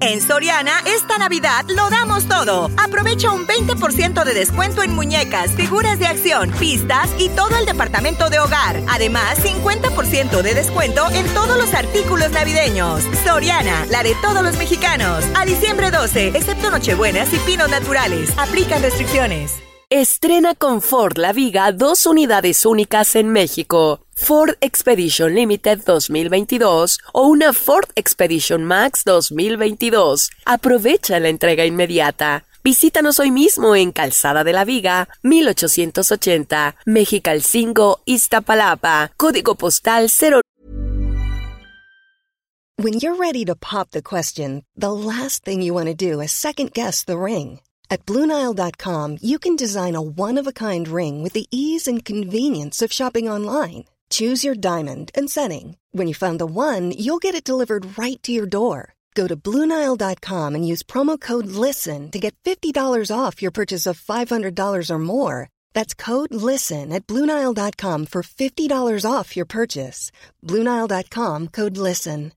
[0.00, 2.70] En Soriana, esta Navidad lo damos todo.
[2.78, 8.30] Aprovecha un 20% de descuento en muñecas, figuras de acción, pistas y todo el departamento
[8.30, 8.80] de hogar.
[8.88, 13.02] Además, 50% de descuento en todos los artículos navideños.
[13.26, 15.24] Soriana, la de todos los mexicanos.
[15.34, 18.30] A diciembre 12, excepto Nochebuenas y Pinos Naturales.
[18.38, 19.56] Aplican restricciones.
[19.92, 24.06] Estrena con Ford La Viga dos unidades únicas en México.
[24.20, 30.30] Ford Expedition Limited 2022 o una Ford Expedition Max 2022.
[30.44, 32.44] Aprovecha la entrega inmediata.
[32.62, 40.42] Visítanos hoy mismo en Calzada de la Viga, 1880, Mexicalcingo, Iztapalapa, código postal 0.
[42.76, 46.30] When you're ready to pop the question, the last thing you want to do is
[46.30, 47.60] second guess the ring.
[47.90, 53.28] At Bluenile.com, you can design a one-of-a-kind ring with the ease and convenience of shopping
[53.28, 53.86] online.
[54.10, 55.76] Choose your diamond and setting.
[55.92, 58.94] When you find the one, you'll get it delivered right to your door.
[59.14, 62.72] Go to Bluenile.com and use promo code LISTEN to get $50
[63.14, 65.48] off your purchase of $500 or more.
[65.74, 70.12] That's code LISTEN at Bluenile.com for $50 off your purchase.
[70.46, 72.32] Bluenile.com code LISTEN.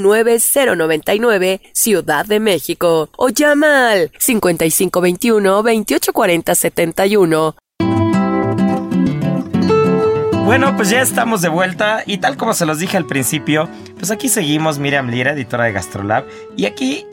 [0.00, 7.54] 9099 Ciudad de México o llama al 5521 2840 71
[10.50, 14.10] Bueno, pues ya estamos de vuelta y tal como se los dije al principio, pues
[14.10, 16.24] aquí seguimos Miriam Lira, editora de Gastrolab,
[16.56, 17.06] y aquí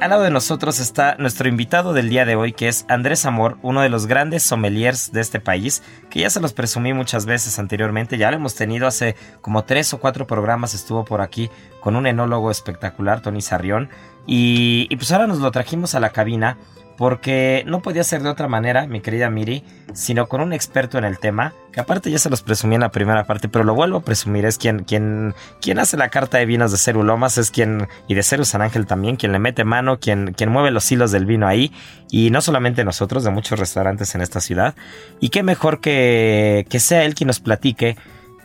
[0.00, 3.58] al lado de nosotros está nuestro invitado del día de hoy, que es Andrés Amor,
[3.62, 7.58] uno de los grandes sommeliers de este país, que ya se los presumí muchas veces
[7.58, 11.96] anteriormente, ya lo hemos tenido hace como tres o cuatro programas, estuvo por aquí con
[11.96, 13.88] un enólogo espectacular, Tony Sarrión,
[14.24, 16.58] y, y pues ahora nos lo trajimos a la cabina
[16.98, 19.62] porque no podía ser de otra manera, mi querida Miri,
[19.94, 22.90] sino con un experto en el tema, que aparte ya se los presumí en la
[22.90, 26.46] primera parte, pero lo vuelvo a presumir, es quien, quien, quien hace la carta de
[26.46, 30.00] vinos de Cerulomas, es quien, y de Ceru San Ángel también, quien le mete mano,
[30.00, 31.72] quien, quien mueve los hilos del vino ahí,
[32.10, 34.74] y no solamente nosotros, de muchos restaurantes en esta ciudad,
[35.20, 37.96] y qué mejor que, que sea él quien nos platique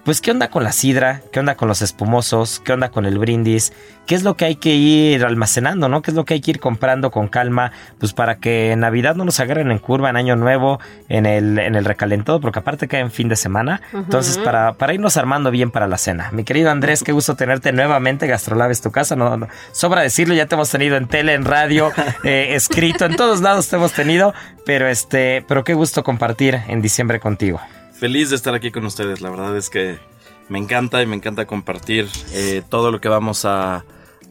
[0.03, 3.17] pues qué onda con la sidra, qué onda con los espumosos, qué onda con el
[3.17, 3.71] brindis,
[4.05, 6.01] qué es lo que hay que ir almacenando, ¿no?
[6.01, 9.15] ¿Qué es lo que hay que ir comprando con calma, pues para que en Navidad
[9.15, 12.87] no nos agarren en curva en Año Nuevo, en el, en el recalentado, porque aparte
[12.87, 13.81] cae en fin de semana.
[13.93, 16.29] Entonces, para, para irnos armando bien para la cena.
[16.33, 20.33] Mi querido Andrés, qué gusto tenerte nuevamente, Gastrolab es tu casa, no, no, sobra decirlo,
[20.33, 21.91] ya te hemos tenido en tele, en radio,
[22.23, 24.33] eh, escrito, en todos lados te hemos tenido,
[24.65, 27.61] pero este, pero qué gusto compartir en diciembre contigo
[27.93, 29.21] feliz de estar aquí con ustedes.
[29.21, 29.97] La verdad es que
[30.49, 33.85] me encanta y me encanta compartir eh, todo lo que vamos a,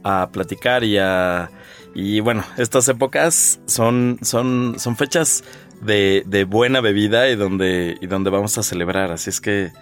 [0.04, 1.50] a platicar y a...
[1.94, 5.44] Y bueno, estas épocas son, son, son fechas
[5.82, 9.12] de, de buena bebida y donde, y donde vamos a celebrar.
[9.12, 9.72] Así es que,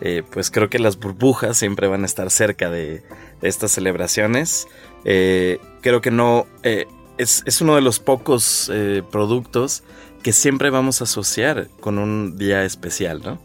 [0.00, 3.04] eh, pues creo que las burbujas siempre van a estar cerca de,
[3.40, 4.66] estas celebraciones.
[5.04, 6.46] Eh, creo que no...
[6.62, 8.70] es, es, uno de los pocos
[9.12, 9.84] productos
[10.22, 13.38] que siempre vamos a asociar con un día especial, ¿no?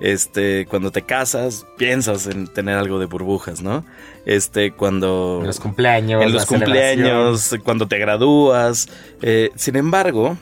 [0.00, 3.84] Este, cuando te casas, piensas en tener algo de burbujas, ¿no?
[4.26, 5.38] Este, cuando...
[5.40, 6.22] En los cumpleaños.
[6.22, 8.88] En los cumpleaños, cuando te gradúas.
[9.22, 10.36] Eh, sin embargo,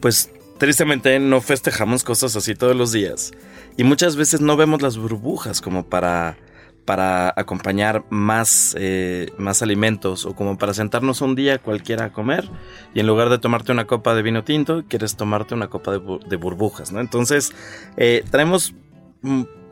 [0.00, 3.32] pues tristemente no festejamos cosas así todos los días.
[3.76, 6.36] Y muchas veces no vemos las burbujas como para
[6.84, 12.48] para acompañar más, eh, más alimentos o como para sentarnos un día cualquiera a comer
[12.94, 16.36] y en lugar de tomarte una copa de vino tinto, quieres tomarte una copa de,
[16.36, 17.00] burbujas, ¿no?
[17.00, 17.52] Entonces,
[17.96, 18.74] eh, traemos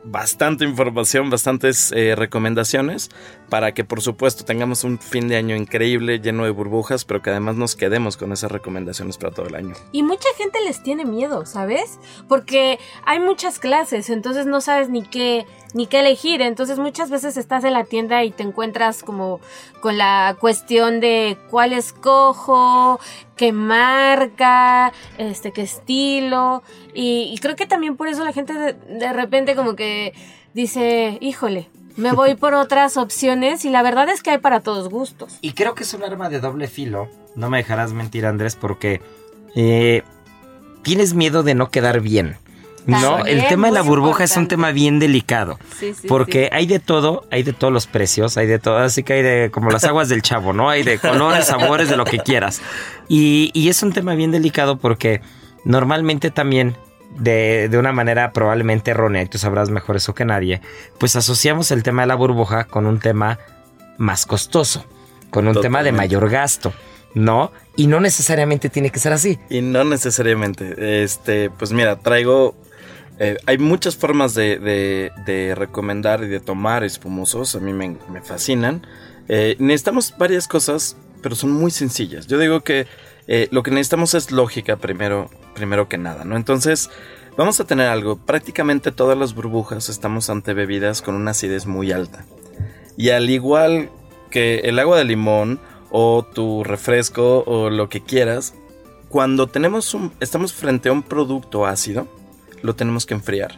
[0.03, 3.09] bastante información, bastantes eh, recomendaciones
[3.51, 7.31] para que por supuesto tengamos un fin de año increíble, lleno de burbujas, pero que
[7.31, 9.75] además nos quedemos con esas recomendaciones para todo el año.
[9.91, 11.99] Y mucha gente les tiene miedo, ¿sabes?
[12.29, 17.35] Porque hay muchas clases, entonces no sabes ni qué ni qué elegir, entonces muchas veces
[17.35, 19.41] estás en la tienda y te encuentras como
[19.81, 23.01] con la cuestión de cuál escojo,
[23.35, 29.55] qué marca, este, qué estilo, y, creo que también por eso la gente de repente
[29.55, 30.13] como que
[30.53, 34.89] dice, híjole, me voy por otras opciones y la verdad es que hay para todos
[34.89, 35.37] gustos.
[35.41, 37.09] Y creo que es un arma de doble filo.
[37.35, 39.01] No me dejarás mentir, Andrés, porque
[39.55, 40.03] eh,
[40.83, 42.37] tienes miedo de no quedar bien.
[42.85, 45.59] No, el tema de la burbuja es un tema bien delicado.
[45.79, 46.49] Sí, sí, porque sí.
[46.51, 49.51] hay de todo, hay de todos los precios, hay de todo, así que hay de
[49.51, 50.69] como las aguas del chavo, ¿no?
[50.69, 52.61] Hay de colores, sabores, de lo que quieras.
[53.07, 55.21] Y, y es un tema bien delicado porque
[55.63, 56.75] normalmente también,
[57.17, 60.61] de, de una manera probablemente errónea, y tú sabrás mejor eso que nadie,
[60.97, 63.37] pues asociamos el tema de la burbuja con un tema
[63.97, 64.85] más costoso,
[65.29, 66.73] con un tema de mayor gasto,
[67.13, 67.51] ¿no?
[67.75, 69.39] Y no necesariamente tiene que ser así.
[69.49, 71.03] Y no necesariamente.
[71.03, 72.55] Este, pues mira, traigo.
[73.19, 77.55] eh, hay muchas formas de, de- de recomendar y de tomar espumosos.
[77.55, 78.85] A mí me, me fascinan.
[79.27, 82.27] Eh, necesitamos varias cosas, pero son muy sencillas.
[82.27, 82.87] Yo digo que
[83.27, 86.35] eh, lo que necesitamos es lógica primero, primero que nada, ¿no?
[86.35, 86.89] Entonces,
[87.37, 88.17] vamos a tener algo.
[88.17, 92.25] Prácticamente todas las burbujas estamos ante bebidas con una acidez muy alta.
[92.97, 93.89] Y al igual
[94.29, 95.59] que el agua de limón
[95.91, 98.53] o tu refresco o lo que quieras,
[99.09, 102.07] cuando tenemos un, estamos frente a un producto ácido,
[102.61, 103.57] lo tenemos que enfriar,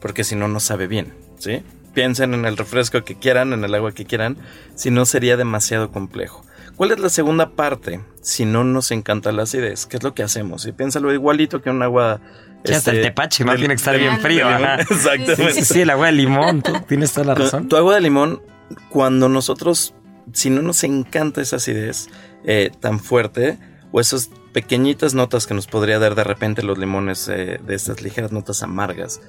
[0.00, 1.62] porque si no, no sabe bien, ¿sí?
[1.94, 4.36] Piensen en el refresco que quieran, en el agua que quieran,
[4.74, 6.44] si no sería demasiado complejo.
[6.80, 8.00] ¿Cuál es la segunda parte?
[8.22, 10.64] Si no nos encanta la acidez, ¿qué es lo que hacemos?
[10.64, 12.22] Y piénsalo igualito que un agua...
[12.64, 14.48] Sí, hasta el este, tepache, del- Tiene que estar bien frío.
[14.78, 15.52] Exactamente.
[15.52, 16.62] Sí, sí, sí, el agua de limón.
[16.62, 17.68] tú tienes toda la Tu- razón.
[17.68, 18.40] Tu, agua de limón,
[18.88, 19.92] cuando nosotros,
[20.32, 22.08] si no nos encanta esa acidez
[22.46, 23.58] eh, tan fuerte,
[23.92, 28.00] o esas pequeñitas notas que nos podría dar de repente los limones, eh, de estas
[28.00, 29.20] ligeras notas amargas,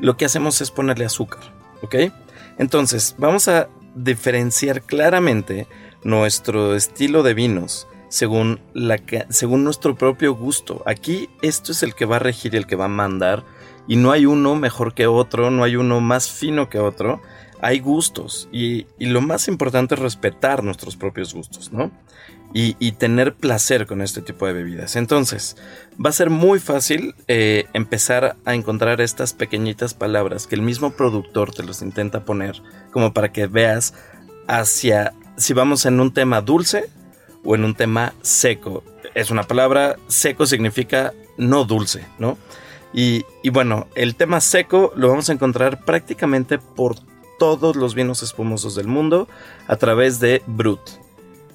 [0.00, 1.44] lo que hacemos es ponerle azúcar,
[1.80, 1.94] ¿ok?
[2.58, 5.68] Entonces, vamos a diferenciar claramente
[6.08, 10.82] nuestro estilo de vinos según, la, según nuestro propio gusto.
[10.86, 13.44] Aquí esto es el que va a regir y el que va a mandar.
[13.86, 17.20] Y no hay uno mejor que otro, no hay uno más fino que otro.
[17.60, 18.48] Hay gustos.
[18.50, 21.90] Y, y lo más importante es respetar nuestros propios gustos, ¿no?
[22.54, 24.96] Y, y tener placer con este tipo de bebidas.
[24.96, 25.58] Entonces,
[26.02, 30.92] va a ser muy fácil eh, empezar a encontrar estas pequeñitas palabras que el mismo
[30.92, 33.92] productor te los intenta poner, como para que veas
[34.46, 36.90] hacia si vamos en un tema dulce
[37.44, 38.82] o en un tema seco.
[39.14, 42.36] Es una palabra, seco significa no dulce, ¿no?
[42.92, 46.96] Y, bueno, el tema seco lo vamos a encontrar prácticamente por
[47.38, 49.28] todos los vinos espumosos del mundo
[49.68, 50.80] a través de Brut.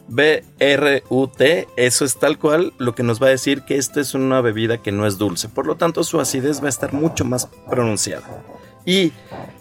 [0.08, 4.42] B-R-U-T, eso es tal cual lo que nos va a decir que esta es una
[4.42, 5.50] bebida que no es dulce.
[5.50, 8.44] Por lo tanto, su acidez va a estar mucho más pronunciada.
[8.86, 9.12] Y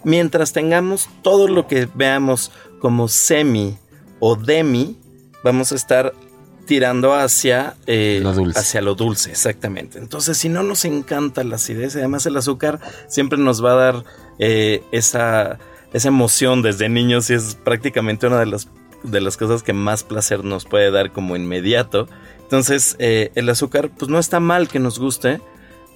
[0.04, 3.78] mientras tengamos todo lo que veamos como semi
[4.24, 4.96] o demi,
[5.42, 6.14] vamos a estar
[6.64, 8.60] tirando hacia, eh, Lo dulce.
[8.60, 9.98] hacia lo dulce, exactamente.
[9.98, 14.04] Entonces, si no nos encanta la acidez, además el azúcar siempre nos va a dar
[14.38, 15.58] eh, esa,
[15.92, 18.68] esa emoción desde niños y es prácticamente una de las,
[19.02, 22.06] de las cosas que más placer nos puede dar como inmediato.
[22.42, 25.40] Entonces, eh, el azúcar, pues no está mal que nos guste,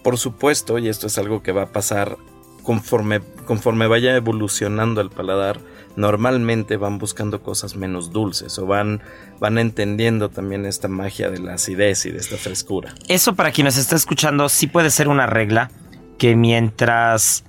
[0.03, 2.17] por supuesto, y esto es algo que va a pasar
[2.65, 5.61] conforme, conforme vaya evolucionando el paladar,
[5.97, 9.03] normalmente van buscando cosas menos dulces o van,
[9.41, 12.95] van entendiendo también esta magia de la acidez y de esta frescura.
[13.09, 15.71] Eso para quien nos está escuchando sí puede ser una regla
[16.19, 17.45] que mientras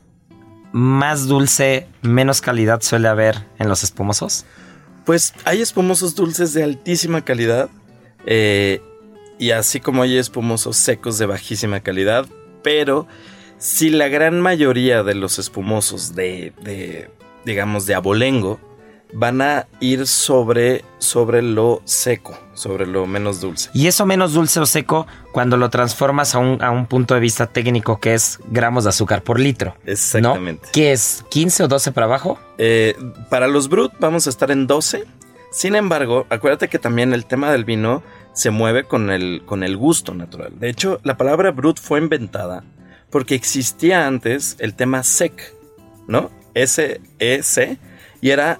[0.71, 4.45] más dulce, menos calidad suele haber en los espumosos.
[5.05, 7.69] Pues hay espumosos dulces de altísima calidad
[8.25, 8.81] eh,
[9.39, 12.25] y así como hay espumosos secos de bajísima calidad,
[12.61, 13.07] pero
[13.57, 17.09] si la gran mayoría de los espumosos de, de,
[17.47, 18.59] digamos, de abolengo
[19.13, 23.69] van a ir sobre, sobre lo seco, sobre lo menos dulce.
[23.73, 27.21] Y eso menos dulce o seco cuando lo transformas a un, a un punto de
[27.21, 29.75] vista técnico que es gramos de azúcar por litro.
[29.85, 30.65] Exactamente.
[30.65, 30.71] ¿No?
[30.73, 31.23] ¿Qué es?
[31.31, 32.37] ¿15 o 12 para abajo?
[32.57, 32.95] Eh,
[33.29, 35.05] para los Brut vamos a estar en 12.
[35.51, 39.77] Sin embargo, acuérdate que también el tema del vino se mueve con el, con el
[39.77, 40.59] gusto natural.
[40.59, 42.65] De hecho, la palabra Brut fue inventada
[43.09, 45.55] porque existía antes el tema sec,
[46.07, 46.29] ¿no?
[46.63, 47.77] S-E-C,
[48.21, 48.59] y era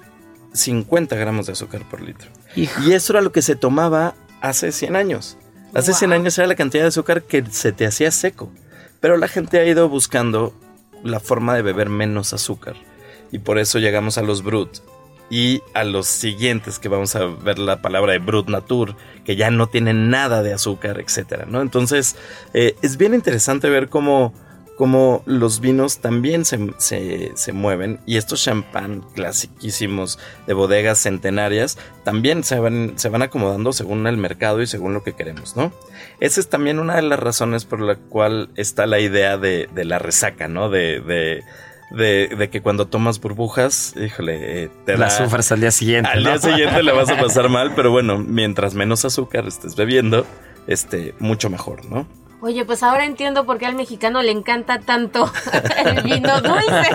[0.52, 2.28] 50 gramos de azúcar por litro.
[2.56, 2.82] Hijo.
[2.82, 5.36] Y eso era lo que se tomaba hace 100 años.
[5.74, 8.50] Hace 100 años era la cantidad de azúcar que se te hacía seco.
[9.00, 10.54] Pero la gente ha ido buscando
[11.04, 12.76] la forma de beber menos azúcar.
[13.30, 14.78] Y por eso llegamos a los Brut.
[15.30, 19.50] Y a los siguientes que vamos a ver la palabra de Brut Natur, que ya
[19.50, 21.44] no tienen nada de azúcar, etc.
[21.46, 21.60] ¿no?
[21.60, 22.16] Entonces,
[22.54, 24.32] eh, es bien interesante ver cómo,
[24.78, 27.98] cómo los vinos también se, se- se mueven.
[28.06, 34.16] Y estos champán clasiquísimos de bodegas centenarias también se van, se van acomodando según el
[34.16, 35.72] mercado y según lo que queremos, ¿no?
[36.20, 39.84] Esa es también una de las razones por la cual está la idea de, de
[39.84, 40.70] la resaca, ¿no?
[40.70, 41.42] De, de,
[41.90, 45.10] de- de que cuando tomas burbujas, híjole, eh, te La da...
[45.10, 46.08] sufres al día siguiente.
[46.10, 46.30] Al ¿no?
[46.30, 50.24] día siguiente la vas a pasar mal, pero bueno, mientras menos azúcar estés bebiendo,
[50.68, 52.06] este, mucho mejor, ¿no?
[52.40, 55.30] Oye, pues ahora entiendo por qué al mexicano le encanta tanto
[55.84, 56.90] el vino dulce.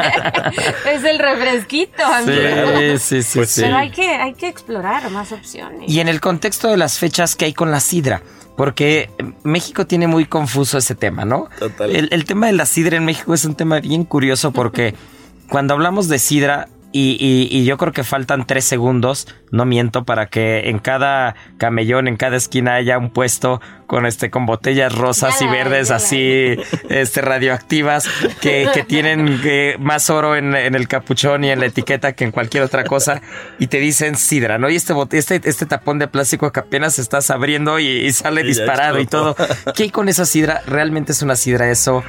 [0.91, 2.97] es el refresquito, amigo.
[2.97, 3.61] Sí, sí, sí, Pues sí.
[3.61, 5.89] Pero hay que, hay que explorar más opciones.
[5.89, 8.21] Y en el contexto de las fechas que hay con la sidra,
[8.55, 9.09] porque
[9.43, 11.49] México tiene muy confuso ese tema, ¿no?
[11.59, 11.93] Total.
[11.93, 14.95] El, el tema de la sidra en México es un tema bien curioso porque
[15.49, 20.05] cuando hablamos de sidra, y, y- y yo creo que faltan tres segundos, no miento,
[20.05, 24.93] para que en cada camellón, en cada esquina haya un puesto con este con botellas
[24.95, 26.55] rosas Ya y la- verdes ya la- así
[26.89, 28.07] este radioactivas
[28.41, 32.23] que, que tienen eh, más oro en, en el capuchón y en la etiqueta que
[32.23, 33.21] en cualquier otra cosa
[33.59, 34.69] y te dicen sidra, ¿no?
[34.69, 38.43] Y este bote- este, este tapón de plástico que apenas estás abriendo y, y sale
[38.43, 39.35] disparado y todo.
[39.75, 40.61] ¿Qué hay con esa sidra?
[40.67, 42.03] ¿Realmente es una sidra eso?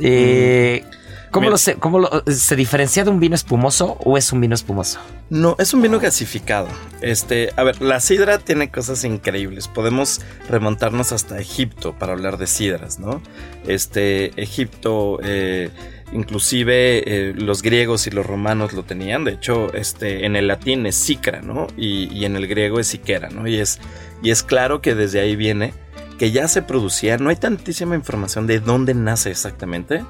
[0.00, 0.84] Eh,
[1.30, 4.54] ¿Cómo, lo se, cómo lo- se diferencia de un vino espumoso o es un vino
[4.54, 4.98] espumoso?
[5.30, 6.68] No, es un vino gasificado.
[7.00, 9.68] Este, a ver, la sidra tiene cosas increíbles.
[9.68, 13.20] Podemos remontarnos hasta Egipto para hablar de sidras, ¿no?
[13.66, 15.70] Este, Egipto, eh,
[16.12, 19.24] inclusive eh, los griegos y los romanos lo tenían.
[19.24, 21.66] De hecho, este, en el latín es sicra, ¿no?
[21.76, 23.46] Y, y en el griego es siquera, ¿no?
[23.46, 23.78] Y es,
[24.22, 25.74] y es claro que desde ahí viene
[26.18, 27.16] que ya se producía.
[27.18, 30.04] No hay tantísima información de dónde nace exactamente,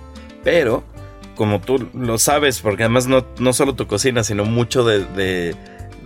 [0.44, 0.84] pero
[1.38, 5.54] como tú lo sabes, porque además no, no solo tu cocina, sino mucho de, de,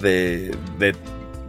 [0.00, 0.94] de, de-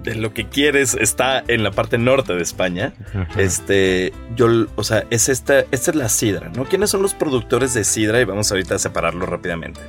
[0.04, 2.94] de lo que quieres está en la parte norte de España.
[3.38, 6.66] Este, yo, o sea, es esta, esta es la sidra, ¿no?
[6.66, 8.20] ¿Quiénes son los productores de sidra?
[8.20, 9.80] Y vamos ahorita a separarlo rápidamente.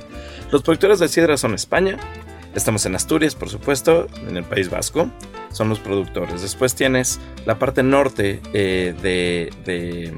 [0.51, 1.97] Los productores de sidra son España,
[2.55, 5.09] estamos en Asturias, por supuesto, en el País Vasco,
[5.51, 6.41] son los productores.
[6.41, 10.13] Después tienes la parte norte eh, de, de,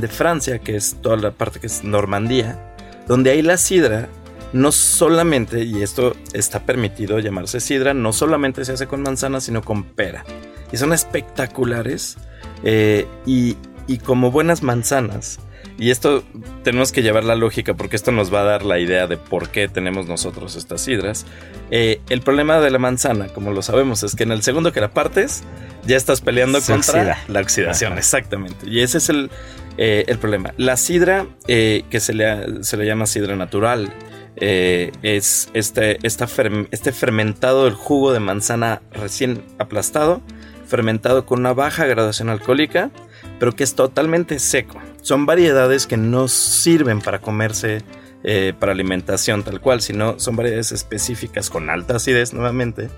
[0.00, 2.73] de Francia, que es toda la parte que es Normandía,
[3.06, 4.08] donde ahí la sidra
[4.52, 9.62] no solamente, y esto está permitido llamarse sidra, no solamente se hace con manzana, sino
[9.62, 10.24] con pera.
[10.72, 12.16] Y son espectaculares.
[12.62, 15.38] eh, y, y como buenas manzanas,
[15.76, 16.22] y esto
[16.62, 19.48] tenemos que llevar la lógica porque esto nos va a dar la idea de por
[19.48, 21.26] qué tenemos nosotros estas sidras.
[21.72, 24.80] Eh, el problema de la manzana, como lo sabemos, es que en el segundo que
[24.80, 25.42] la partes,
[25.84, 27.18] ya estás peleando Se contra oxida.
[27.26, 27.98] la oxidación, Ajá.
[27.98, 28.70] exactamente.
[28.70, 29.30] Y ese es el,
[29.76, 30.54] eh, el problema.
[30.56, 33.92] La sidra, eh, que se le, se le llama sidra natural,
[34.36, 40.22] eh, es este, este fermentado del jugo de manzana recién aplastado,
[40.66, 42.90] fermentado con una baja graduación alcohólica,
[43.38, 44.80] pero que es totalmente seco.
[45.02, 47.82] Son variedades que no sirven para comerse
[48.24, 52.88] eh, para alimentación tal cual, sino son variedades específicas con alta acidez nuevamente.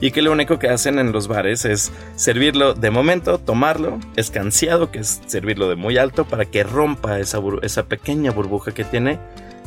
[0.00, 4.90] Y que lo único que hacen en los bares es servirlo de momento, tomarlo, escanciado,
[4.90, 7.40] que es servirlo de muy alto, para que rompa esa,
[7.84, 9.20] pequeña burbuja que tiene,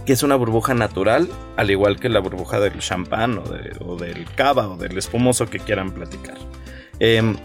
[0.06, 3.96] que es una burbuja natural, al igual que la burbuja del champán o, de- o
[3.96, 6.36] del cava o del espumoso que quieran platicar.
[7.00, 7.38] Em,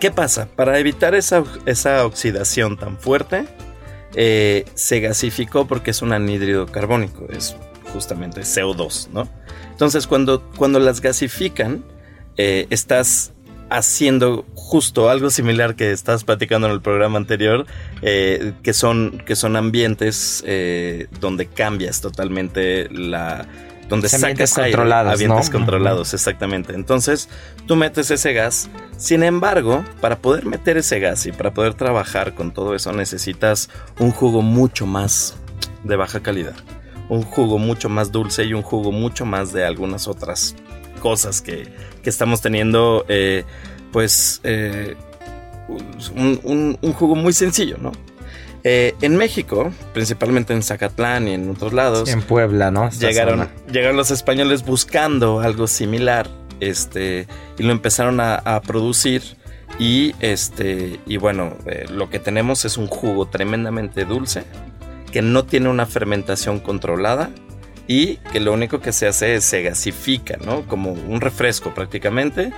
[0.00, 0.48] ¿Qué pasa?
[0.56, 3.44] Para evitar esa oxidación tan fuerte,
[4.14, 7.56] eh, se gasificó porque es un anhídrido carbónico, es
[7.92, 9.28] justamente CO2, ¿no?
[9.70, 11.84] Entonces, cuando, cuando las gasifican,
[12.36, 13.32] eh, estás
[13.70, 17.66] haciendo justo algo similar que estás platicando en el programa anterior,
[18.02, 20.44] eh, que, son, que son ambientes
[21.20, 23.46] donde cambias totalmente la...
[23.92, 25.58] Donde sacas aire, controlados, ambientes ¿no?
[25.58, 26.74] controlados, exactamente.
[26.74, 27.28] Entonces,
[27.66, 28.68] tú metes ese gas.
[28.96, 33.68] Sin embargo, para poder meter ese gas y para poder trabajar con todo eso, necesitas
[33.98, 35.34] un jugo mucho más
[35.84, 36.54] de baja calidad.
[37.08, 40.54] Un jugo mucho más dulce y un jugo mucho más de algunas otras
[41.00, 41.72] cosas que,
[42.02, 43.44] que estamos teniendo, eh,
[43.92, 44.96] pues, eh,
[46.16, 47.92] un, un- un jugo muy sencillo, ¿no?
[48.64, 52.88] Eh, en México, principalmente en Zacatlán y en otros lados, En Puebla, ¿no?
[52.88, 53.50] Esta llegaron, zona.
[53.70, 56.28] llegaron los españoles buscando algo similar
[56.60, 57.26] este,
[57.58, 59.22] y lo empezaron a, a producir.
[59.78, 64.44] Y, este, y bueno, eh, lo que tenemos es un jugo tremendamente dulce
[65.10, 67.30] que no tiene una fermentación controlada
[67.86, 70.62] y que lo único que se hace es se gasifica, ¿no?
[70.66, 72.52] Como un refresco prácticamente.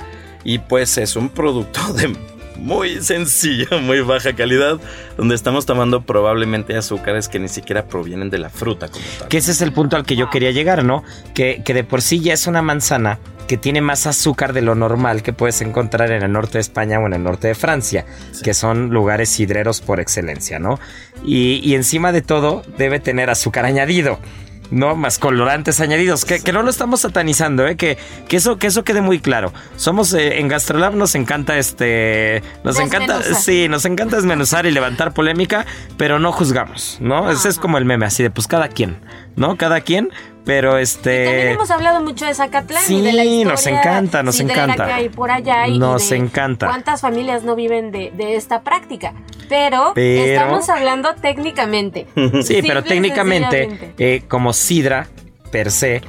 [0.44, 2.14] Y pues es un producto de
[2.56, 4.80] muy sencillo, muy baja calidad,
[5.16, 9.28] donde estamos tomando probablemente azúcares que ni siquiera provienen de la fruta como tal.
[9.28, 11.04] Que ese es el punto al que yo quería llegar, ¿no?
[11.34, 14.74] Que, que de por sí ya es una manzana que tiene más azúcar de lo
[14.74, 18.06] normal que puedes encontrar en el norte de España o en el norte de Francia,
[18.42, 20.80] que son lugares sidreros por excelencia, ¿no?
[21.24, 24.18] Y, y encima de todo debe tener azúcar añadido.
[24.70, 24.96] ¿No?
[24.96, 27.76] Más colorantes añadidos, que, que no lo estamos satanizando, ¿eh?
[27.76, 27.98] que,
[28.28, 29.52] que, eso, que eso quede muy claro.
[29.76, 32.42] Somos eh, en Gastrolab nos encanta este.
[32.62, 33.22] Nos encanta.
[33.22, 37.30] Sí, nos encanta desmenuzar y levantar polémica, pero no juzgamos, ¿no?
[37.30, 38.96] Ese es como el meme, así de pues cada quien,
[39.36, 39.56] ¿no?
[39.56, 40.10] Cada quien,
[40.44, 41.24] pero este.
[41.24, 44.86] También hemos hablado mucho de Zacatlán Sí, y de la historia nos encanta, nos encanta.
[44.86, 46.66] que hay por allá y Nos de encanta.
[46.66, 49.14] cuántas familias no viven de, de esta práctica.
[49.48, 52.06] Pero, Pero- estamos hablando técnicamente.
[52.14, 55.06] Sí, Simple pero y técnicamente, eh, como sidra
[55.50, 56.02] per se,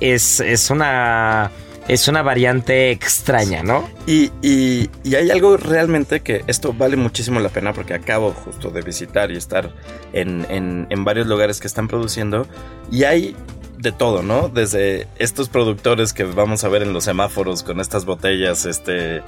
[0.00, 1.50] es, es una.
[1.88, 3.88] Es una variante extraña, ¿no?
[4.06, 8.70] Y, y- y hay algo realmente que esto vale muchísimo la pena porque acabo justo
[8.70, 9.72] de visitar y estar
[10.12, 12.46] en, en- en varios lugares que están produciendo
[12.92, 13.34] y hay
[13.80, 14.48] de todo, ¿no?
[14.48, 19.22] Desde estos productores que vamos a ver en los semáforos con estas botellas, este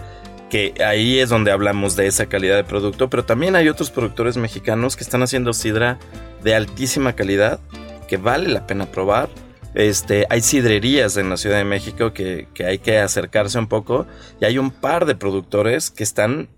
[0.50, 4.36] que ahí es donde hablamos de esa calidad de producto, pero también hay otros productores
[4.36, 5.98] mexicanos que están haciendo sidra
[6.44, 7.58] de altísima calidad
[8.06, 9.30] que vale la pena probar.
[9.74, 14.06] Este, hay sidrerías en la Ciudad de México que, que hay que acercarse un poco
[14.38, 16.50] y hay un par de productores que están,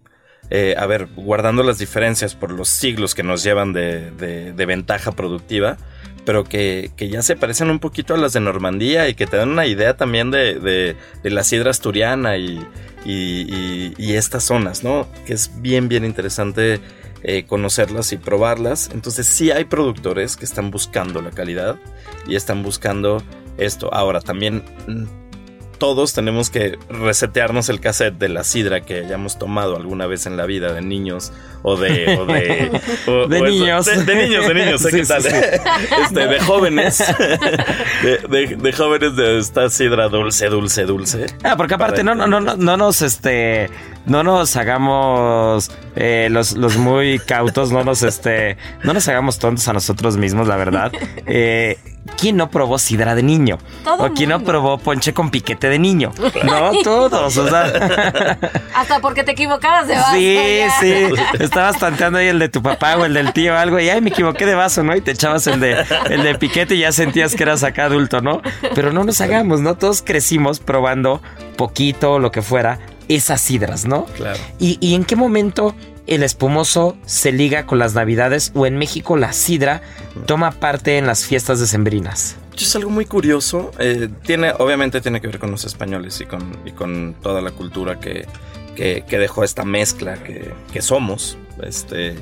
[0.51, 4.67] eh, a ver, guardando las diferencias por los siglos que nos llevan de, de- de
[4.67, 5.77] ventaja productiva,
[6.25, 9.37] pero que, que, ya se parecen un poquito a las de Normandía y que te
[9.37, 12.67] dan una idea también de, de, de la sidra asturiana y,
[13.05, 15.09] y, estas zonas, ¿no?
[15.27, 16.81] Que es bien, bien interesante
[17.23, 18.91] eh, conocerlas y probarlas.
[18.93, 21.77] Entonces sí hay productores que están buscando la calidad
[22.27, 23.23] y están buscando
[23.59, 23.93] esto.
[23.93, 25.05] Ahora también mm,
[25.79, 30.37] todos tenemos que resetearnos el cassette de la sidra que hayamos tomado alguna vez en
[30.37, 32.17] la vida de niños o de...
[32.19, 33.87] O de, de niños.
[33.87, 35.25] de, niños, de niños, ¿qué tal?
[36.05, 37.03] Este, de jóvenes.
[38.03, 41.27] De, de, jóvenes de esta sidra dulce, dulce, dulce.
[41.43, 43.71] Ah, porque aparte no, no, no, no nos, este,
[44.07, 49.67] no nos hagamos eh, los, los muy cautos, no nos, este, no nos hagamos tontos
[49.69, 50.93] a nosotros mismos, la verdad.
[51.27, 51.79] Eh,
[52.19, 53.59] ¿Quién no probó sidra de niño?
[53.99, 56.13] ¿O quién no probó ponche con piquete de niño?
[56.45, 58.39] No, todos, o sea.
[58.75, 60.15] Hasta porque te equivocabas de vaso.
[60.15, 60.95] Sí, sí.
[61.41, 64.01] Estabas tanteando ahí el de tu papá o el del tío o algo y ay,
[64.01, 64.95] me equivoqué de vaso, ¿no?
[64.97, 68.21] Y te echabas el de, el de piquete y ya sentías que eras acá adulto,
[68.21, 68.43] ¿no?
[68.75, 69.77] Pero no nos hagamos, ¿no?
[69.77, 71.21] Todos crecimos probando
[71.57, 74.07] poquito, lo que fuera, esas sidras, ¿no?
[74.07, 74.39] Claro.
[74.59, 75.75] ¿Y, y en qué momento
[76.07, 79.83] el espumoso se liga con las navidades o en México la sidra
[80.27, 82.37] toma parte en las fiestas decembrinas?
[82.57, 83.71] Es algo muy curioso.
[83.79, 87.51] Eh, tiene, obviamente tiene que ver con los españoles y con, y con toda la
[87.51, 88.27] cultura que,
[88.75, 91.37] que, dejó esta mezcla que, que somos.
[91.63, 92.17] Este,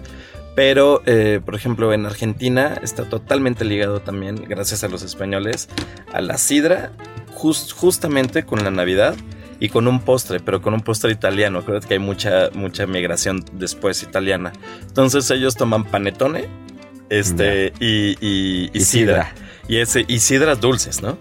[0.55, 5.68] pero, eh, por ejemplo, en Argentina está totalmente ligado también, gracias a los españoles,
[6.12, 6.93] a la sidra,
[7.35, 9.16] justamente con la Navidad
[9.61, 11.61] y con un postre, pero con un postre italiano.
[11.61, 14.53] Acuérdate que hay mucha, mucha migración después italiana.
[14.83, 16.49] Entonces ellos toman panetone
[17.09, 19.33] este, y, y, sidra.
[19.68, 21.16] Y, ese, y sidras dulces, ¿no?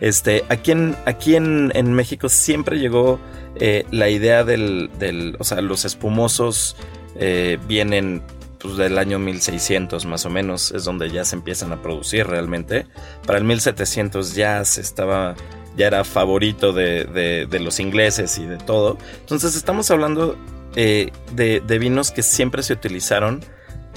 [0.00, 3.18] Este, aquí en, aquí en, México siempre llegó
[3.58, 6.76] eh, la idea del, del, o sea, los espumosos
[7.18, 8.22] eh, vienen
[8.58, 12.86] pues, del año 1600 más o menos, es donde ya se empiezan a producir realmente.
[13.26, 15.34] Para el 1700 ya se estaba
[15.76, 18.96] ya era favorito de, los ingleses y de todo.
[19.20, 20.36] Entonces estamos hablando
[20.74, 23.44] eh, de, vinos que siempre se utilizaron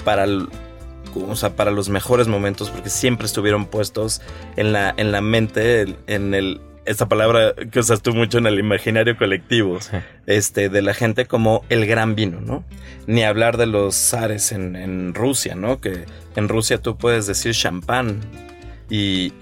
[0.04, 0.26] para,
[1.56, 4.20] para los mejores momentos, porque siempre estuvieron puestos
[4.56, 6.60] en la, en la mente, en el...
[6.86, 9.78] Esta palabra que usas tú mucho en el imaginario colectivo,
[10.26, 12.64] este, de la gente como el gran vino, ¿no?
[13.06, 15.80] Ni hablar de los zares en, en Rusia, ¿no?
[15.80, 16.06] Que
[16.36, 18.20] en Rusia tú puedes decir champán,
[18.90, 19.32] y,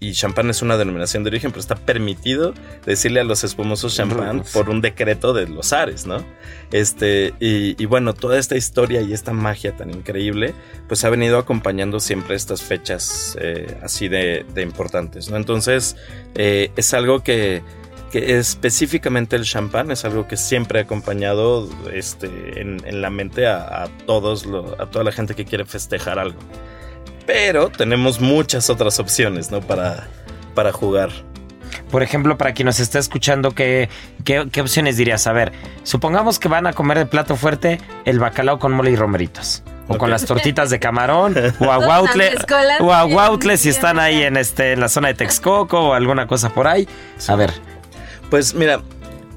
[0.00, 2.54] y, champán es una denominación de origen, pero está permitido
[2.86, 6.24] decirle a los espumosos champán por un decreto de los Ares, ¿no?
[6.72, 10.54] Este, y, bueno, toda esta historia y esta magia tan increíble,
[10.88, 15.36] pues ha venido acompañando siempre estas fechas eh, así de, importantes, ¿no?
[15.36, 15.96] Entonces,
[16.34, 17.62] eh, es algo que,
[18.10, 23.88] que específicamente el champán es algo que siempre ha acompañado este, en, la mente a,
[24.06, 24.46] todos,
[24.78, 26.38] a toda la gente que quiere festejar algo.
[27.26, 29.60] Pero tenemos muchas otras opciones, ¿no?
[29.60, 30.06] Para,
[30.54, 31.10] para jugar.
[31.90, 33.88] Por ejemplo, para quien nos está escuchando, ¿qué,
[34.24, 35.26] ¿qué, opciones dirías?
[35.26, 35.52] A ver,
[35.82, 39.62] supongamos que van a comer de plato fuerte el bacalao con mole y romeritos.
[39.88, 42.32] O con las tortitas de camarón, o a Huautle,
[42.80, 46.66] o si están ahí en, este, en la zona de Texcoco o alguna cosa por
[46.66, 46.88] ahí.
[47.28, 47.52] A ver.
[48.28, 48.80] Pues mira,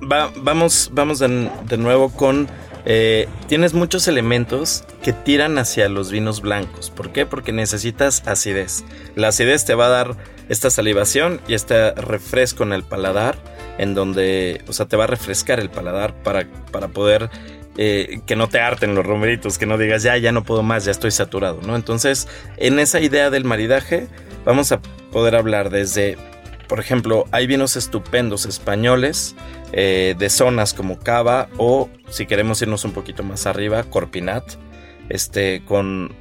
[0.01, 2.47] vamos, vamos de nuevo con
[2.85, 6.89] eh, tienes muchos elementos que tiran hacia los vinos blancos.
[6.89, 7.25] ¿Por qué?
[7.25, 8.83] Porque necesitas acidez.
[9.15, 10.15] La acidez te va a dar
[10.49, 13.37] esta salivación y este refresco en el paladar,
[13.77, 17.29] en donde, o sea, te va a refrescar el paladar para, para poder
[17.77, 20.85] eh, que no te harten los romeritos, que no digas ya, ya no puedo más,
[20.85, 21.75] ya estoy saturado, ¿no?
[21.75, 22.27] Entonces,
[22.57, 24.07] en esa idea del maridaje,
[24.43, 26.17] vamos a poder hablar desde,
[26.69, 29.35] por ejemplo, hay vinos estupendos españoles
[29.73, 34.53] eh, de zonas como Cava o si queremos irnos un poquito más arriba, Corpinat,
[35.09, 36.15] este, con,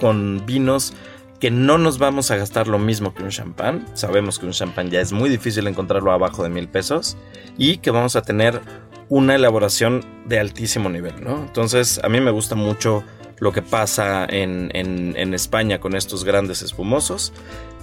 [0.00, 0.94] con vinos
[1.40, 3.84] que no nos vamos a gastar lo mismo que un champán.
[3.94, 7.16] Sabemos que un champán ya es muy difícil encontrarlo abajo de mil pesos
[7.58, 8.60] y que vamos a tener
[9.08, 11.36] una elaboración de altísimo nivel, ¿no?
[11.42, 13.02] Entonces a mí me gusta mucho
[13.38, 17.32] lo que pasa en, en España con estos grandes espumosos.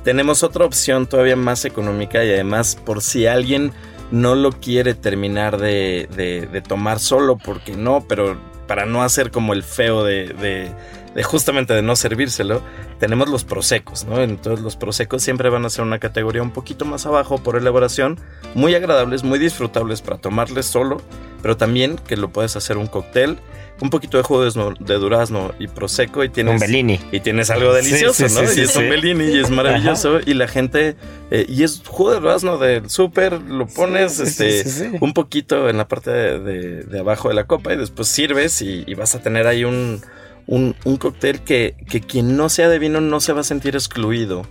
[0.08, 3.74] Tenemos otra opción todavía más económica y además por si alguien
[4.10, 9.64] no lo quiere terminar de, tomar solo porque no, pero para no hacer como el
[9.64, 10.72] feo de,
[11.18, 12.62] de, justamente de no servírselo,
[13.00, 14.22] tenemos los prosecos, ¿no?
[14.22, 18.20] Entonces los prosecos siempre van a ser una categoría un poquito más abajo por elaboración,
[18.54, 21.02] muy agradables, muy disfrutables para tomarles solo,
[21.42, 23.40] pero también que lo puedes hacer un cóctel
[23.82, 27.74] un poquito de jugo de, durazno y prosecco y tienes un Bellini y tienes algo
[27.74, 28.44] delicioso, ¿no?
[28.44, 30.96] y es un Bellini y es maravilloso y la gente
[31.30, 35.88] eh, y es jugo de durazno del súper, lo pones este un poquito en la
[35.88, 40.02] parte de, abajo de la copa y después sirves y, vas a tener ahí un
[40.48, 43.76] un, un cóctel que, que quien no sea de vino no se va a sentir
[43.76, 44.44] excluido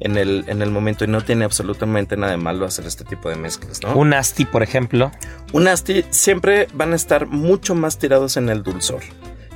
[0.00, 3.28] en el, en el momento y no tiene absolutamente nada de malo hacer este tipo
[3.28, 3.94] de mezclas, ¿no?
[3.94, 5.12] Un asti, por ejemplo.
[5.52, 9.02] Un asti siempre van a estar mucho más tirados en el dulzor.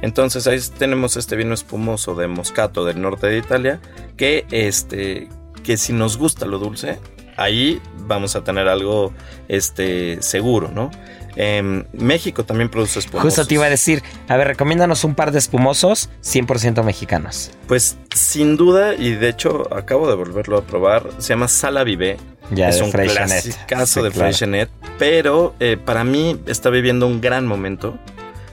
[0.03, 3.80] Entonces ahí tenemos este vino espumoso de Moscato del norte de Italia
[4.16, 5.28] que este
[5.62, 6.99] que si nos gusta lo dulce,
[7.38, 9.14] ahí vamos a tener algo
[9.49, 10.90] este seguro, ¿no?
[11.37, 13.32] Em, México también produce espumosos.
[13.32, 17.51] Justo te iba a decir, a ver, recomiéndanos un par de espumosos 100% mexicanos.
[17.66, 22.16] Pues sin duda, y de hecho acabo de volverlo a probar, se llama Sala Vive.
[22.51, 24.12] Ya, es de un caso Sí, de claro.
[24.12, 24.68] Freixenet,
[24.99, 27.99] pero eh, para mí está viviendo un gran momento.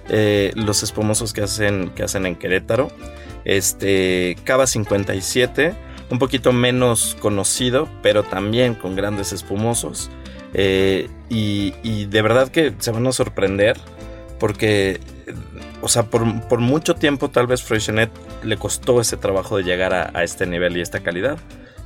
[0.10, 2.90] Eh, los espumosos que hacen, que hacen en Querétaro.
[3.46, 5.74] Este, Cava 57,
[6.10, 10.10] un poquito menos conocido, pero también con grandes espumosos.
[10.54, 13.78] Eh, y, de verdad que se van a sorprender
[14.40, 15.00] porque,
[15.82, 18.12] o sea, por, mucho tiempo tal vez Freixenet
[18.44, 21.38] le costó ese trabajo de llegar a, este nivel y esta calidad.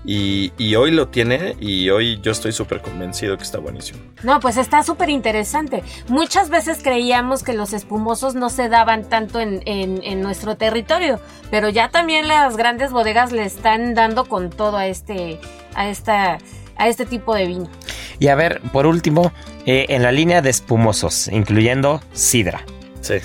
[0.08, 4.00] Y, hoy lo tiene y hoy yo estoy súper convencido que está buenísimo.
[4.22, 5.84] No, pues está súper interesante.
[6.08, 11.20] Muchas veces creíamos que los espumosos no se daban tanto en, en- en nuestro territorio,
[11.50, 15.40] pero ya también las grandes bodegas le están dando con todo a este,
[15.74, 16.38] a esta,
[16.78, 17.70] a este tipo de vino.
[18.20, 19.32] Y a ver, por último,
[19.66, 22.64] eh, en la línea de espumosos, incluyendo sidra.
[23.02, 23.16] Sí.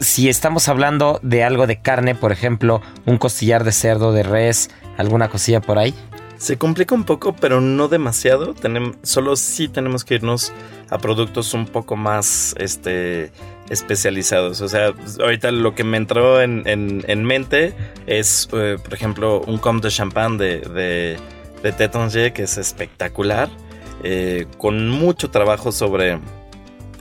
[0.00, 4.70] Si estamos hablando de algo de carne, por ejemplo, un costillar de cerdo, de res,
[4.96, 5.94] alguna cosilla por ahí.
[6.36, 8.54] Se complica un poco, pero no demasiado.
[8.54, 10.52] Tenem- solo sí tenemos que irnos
[10.90, 13.30] a productos un poco más este,
[13.70, 14.60] especializados.
[14.60, 17.72] O sea, ahorita lo que me entró en, en- en mente
[18.06, 21.16] es, eh, por ejemplo, un Comte de Champagne de,
[21.62, 23.48] de, de que es espectacular,
[24.04, 26.20] eh, con mucho trabajo sobre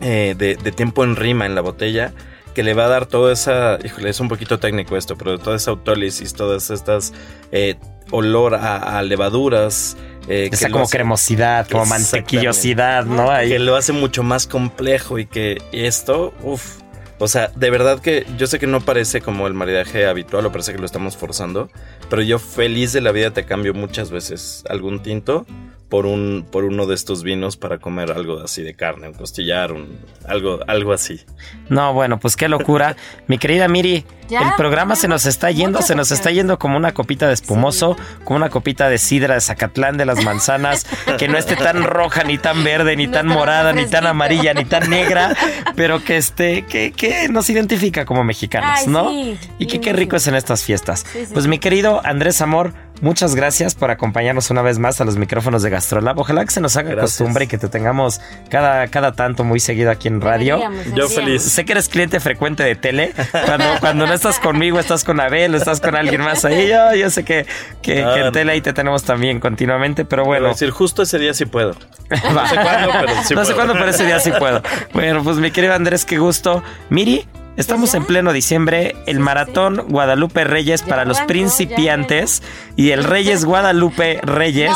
[0.02, 2.14] eh, de, de tiempo en rima en la botella
[2.56, 5.56] que le va a dar toda esa, híjole, es un poquito técnico esto, pero toda
[5.56, 7.12] esa autólisis, todas estas
[7.52, 7.76] eh,
[8.12, 9.98] olor a, a levaduras.
[10.28, 13.32] eh, que Esa como hace- cremosidad, como mantequillosidad, ¿no?
[13.32, 13.50] Ahí.
[13.50, 16.82] que lo hace mucho más complejo y que esto, uff.
[17.20, 20.52] O sea, de verdad que yo sé que no parece como el maridaje habitual o
[20.52, 21.70] parece que lo estamos forzando,
[22.10, 25.46] pero yo feliz de la vida te cambio muchas veces algún tinto
[25.94, 29.72] por un por uno de estos vinos para comer algo así de carne, un costillar,
[29.72, 31.22] un algo algo así.
[31.70, 32.96] No, bueno, pues qué locura.
[33.28, 36.20] Mi querida Miri, Ya, el programa ya, se nos está yendo, muchas se nos gracias.
[36.22, 40.08] está yendo como una copita de espumoso, como una copita de sidra de Zacatlán de
[40.08, 40.88] las manzanas,
[41.20, 44.56] que no esté tan roja, ni tan verde, ni No tan morada, ni tan amarilla,
[44.56, 45.36] ni tan negra,
[45.76, 49.10] pero que este, que, que nos identifica como mexicanos, Ay, ¿no?
[49.12, 49.96] sí, y que sí, qué sí.
[49.96, 51.06] rico es en estas fiestas.
[51.14, 51.34] Sí, sí.
[51.34, 52.74] Pues mi querido Andrés Amor,
[53.04, 56.18] muchas gracias por acompañarnos una vez más a los micrófonos de Gastrolab.
[56.18, 57.18] Ojalá que se nos haga Gracias.
[57.20, 60.60] costumbre y que te tengamos cada, cada tanto muy seguido aquí en radio.
[60.96, 61.44] Yo feliz.
[61.44, 63.14] Sé que eres cliente frecuente de tele.
[63.46, 66.68] Cuando, cuando no estás conmigo, estás con Abel, estás con alguien más ahí.
[66.70, 67.46] Yo, yo sé que,
[67.82, 70.54] que, Ah, que en tele ahí te tenemos también continuamente, pero Bueno, bueno.
[70.54, 71.76] decir, justo ese día sí puedo.
[72.12, 72.34] va.
[72.34, 74.62] No sé cuándo, pero sí no sé cuándo, pero ese día sí puedo.
[74.94, 76.64] Bueno, pues mi querido Andrés, qué gusto.
[76.90, 77.28] Miri.
[77.56, 82.42] Estamos en pleno diciembre, el maratón Guadalupe Reyes para los principiantes
[82.76, 84.76] y el Reyes Guadalupe Reyes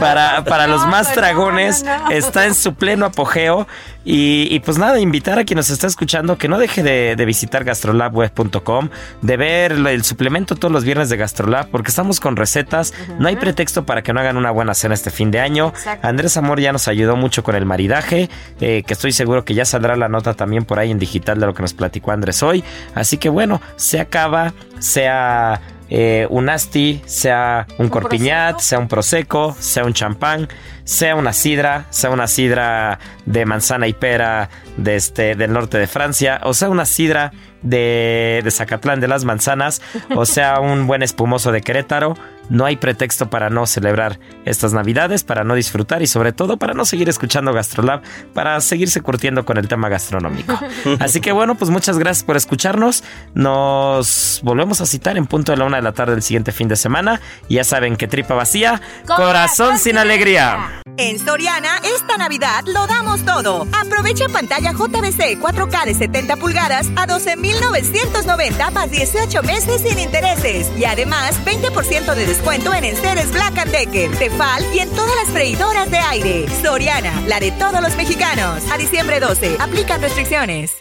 [0.00, 3.68] para, para los más dragones está en su pleno apogeo
[4.06, 7.24] y, y pues nada, invitar a quien nos está escuchando que no deje de, de
[7.24, 8.88] visitar gastrolabweb.com,
[9.20, 13.34] de ver el, suplemento todos los viernes de Gastrolab porque estamos con recetas, no hay
[13.34, 15.68] pretexto para que no hagan una buena cena este fin de año.
[15.68, 16.06] Exacto.
[16.06, 18.30] Andrés Amor ya nos ayudó mucho con el maridaje,
[18.60, 21.46] eh, que estoy seguro que ya saldrá la nota también por ahí en digital de
[21.46, 22.62] lo que nos platicó Andrés hoy.
[22.94, 28.62] Así que bueno, sea cava, sea eh, un asti, sea un, Un corpiñat, prosecco.
[28.62, 30.48] sea un prosecco, sea un champán,
[30.84, 35.86] sea una sidra, sea una sidra de manzana y pera de este, del norte de
[35.86, 37.32] Francia, o sea una sidra
[37.62, 39.82] de, de Zacatlán de las manzanas,
[40.14, 42.16] o sea un buen espumoso de Querétaro.
[42.48, 46.74] No hay pretexto para no celebrar estas navidades, para no disfrutar y sobre todo para
[46.74, 48.02] no seguir escuchando Gastrolab,
[48.34, 50.58] para seguirse curtiendo con el tema gastronómico.
[51.00, 53.04] Así que bueno, pues muchas gracias por escucharnos.
[53.34, 56.68] Nos volvemos a citar en punto de la una de la tarde del siguiente fin
[56.68, 57.20] de semana.
[57.48, 60.82] Ya saben que tripa vacía, corazón sin alegría.
[60.98, 63.66] En Soriana, esta Navidad lo damos todo.
[63.72, 70.70] Aprovecha pantalla JBC 4K de 70 pulgadas a 12,990 más 18 meses sin intereses.
[70.78, 75.32] Y además, 20% de descuento en enseres Black and Decker, Tefal y en todas las
[75.32, 76.46] freidoras de aire.
[76.62, 78.62] Soriana, la de todos los mexicanos.
[78.70, 80.76] A diciembre 12, aplican restricciones.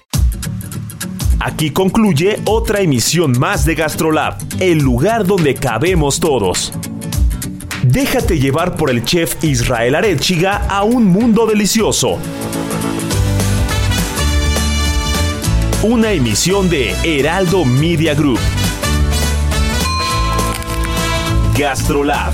[1.40, 6.74] Aquí concluye otra emisión más de Gastrolab, el lugar donde cabemos todos.
[7.84, 12.20] Déjate llevar por el chef Israel Arechiga a un mundo delicioso.
[15.88, 18.40] una emisión de Heraldo Media Group.
[21.56, 22.34] Gastrolab.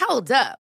[0.00, 0.67] Hold up.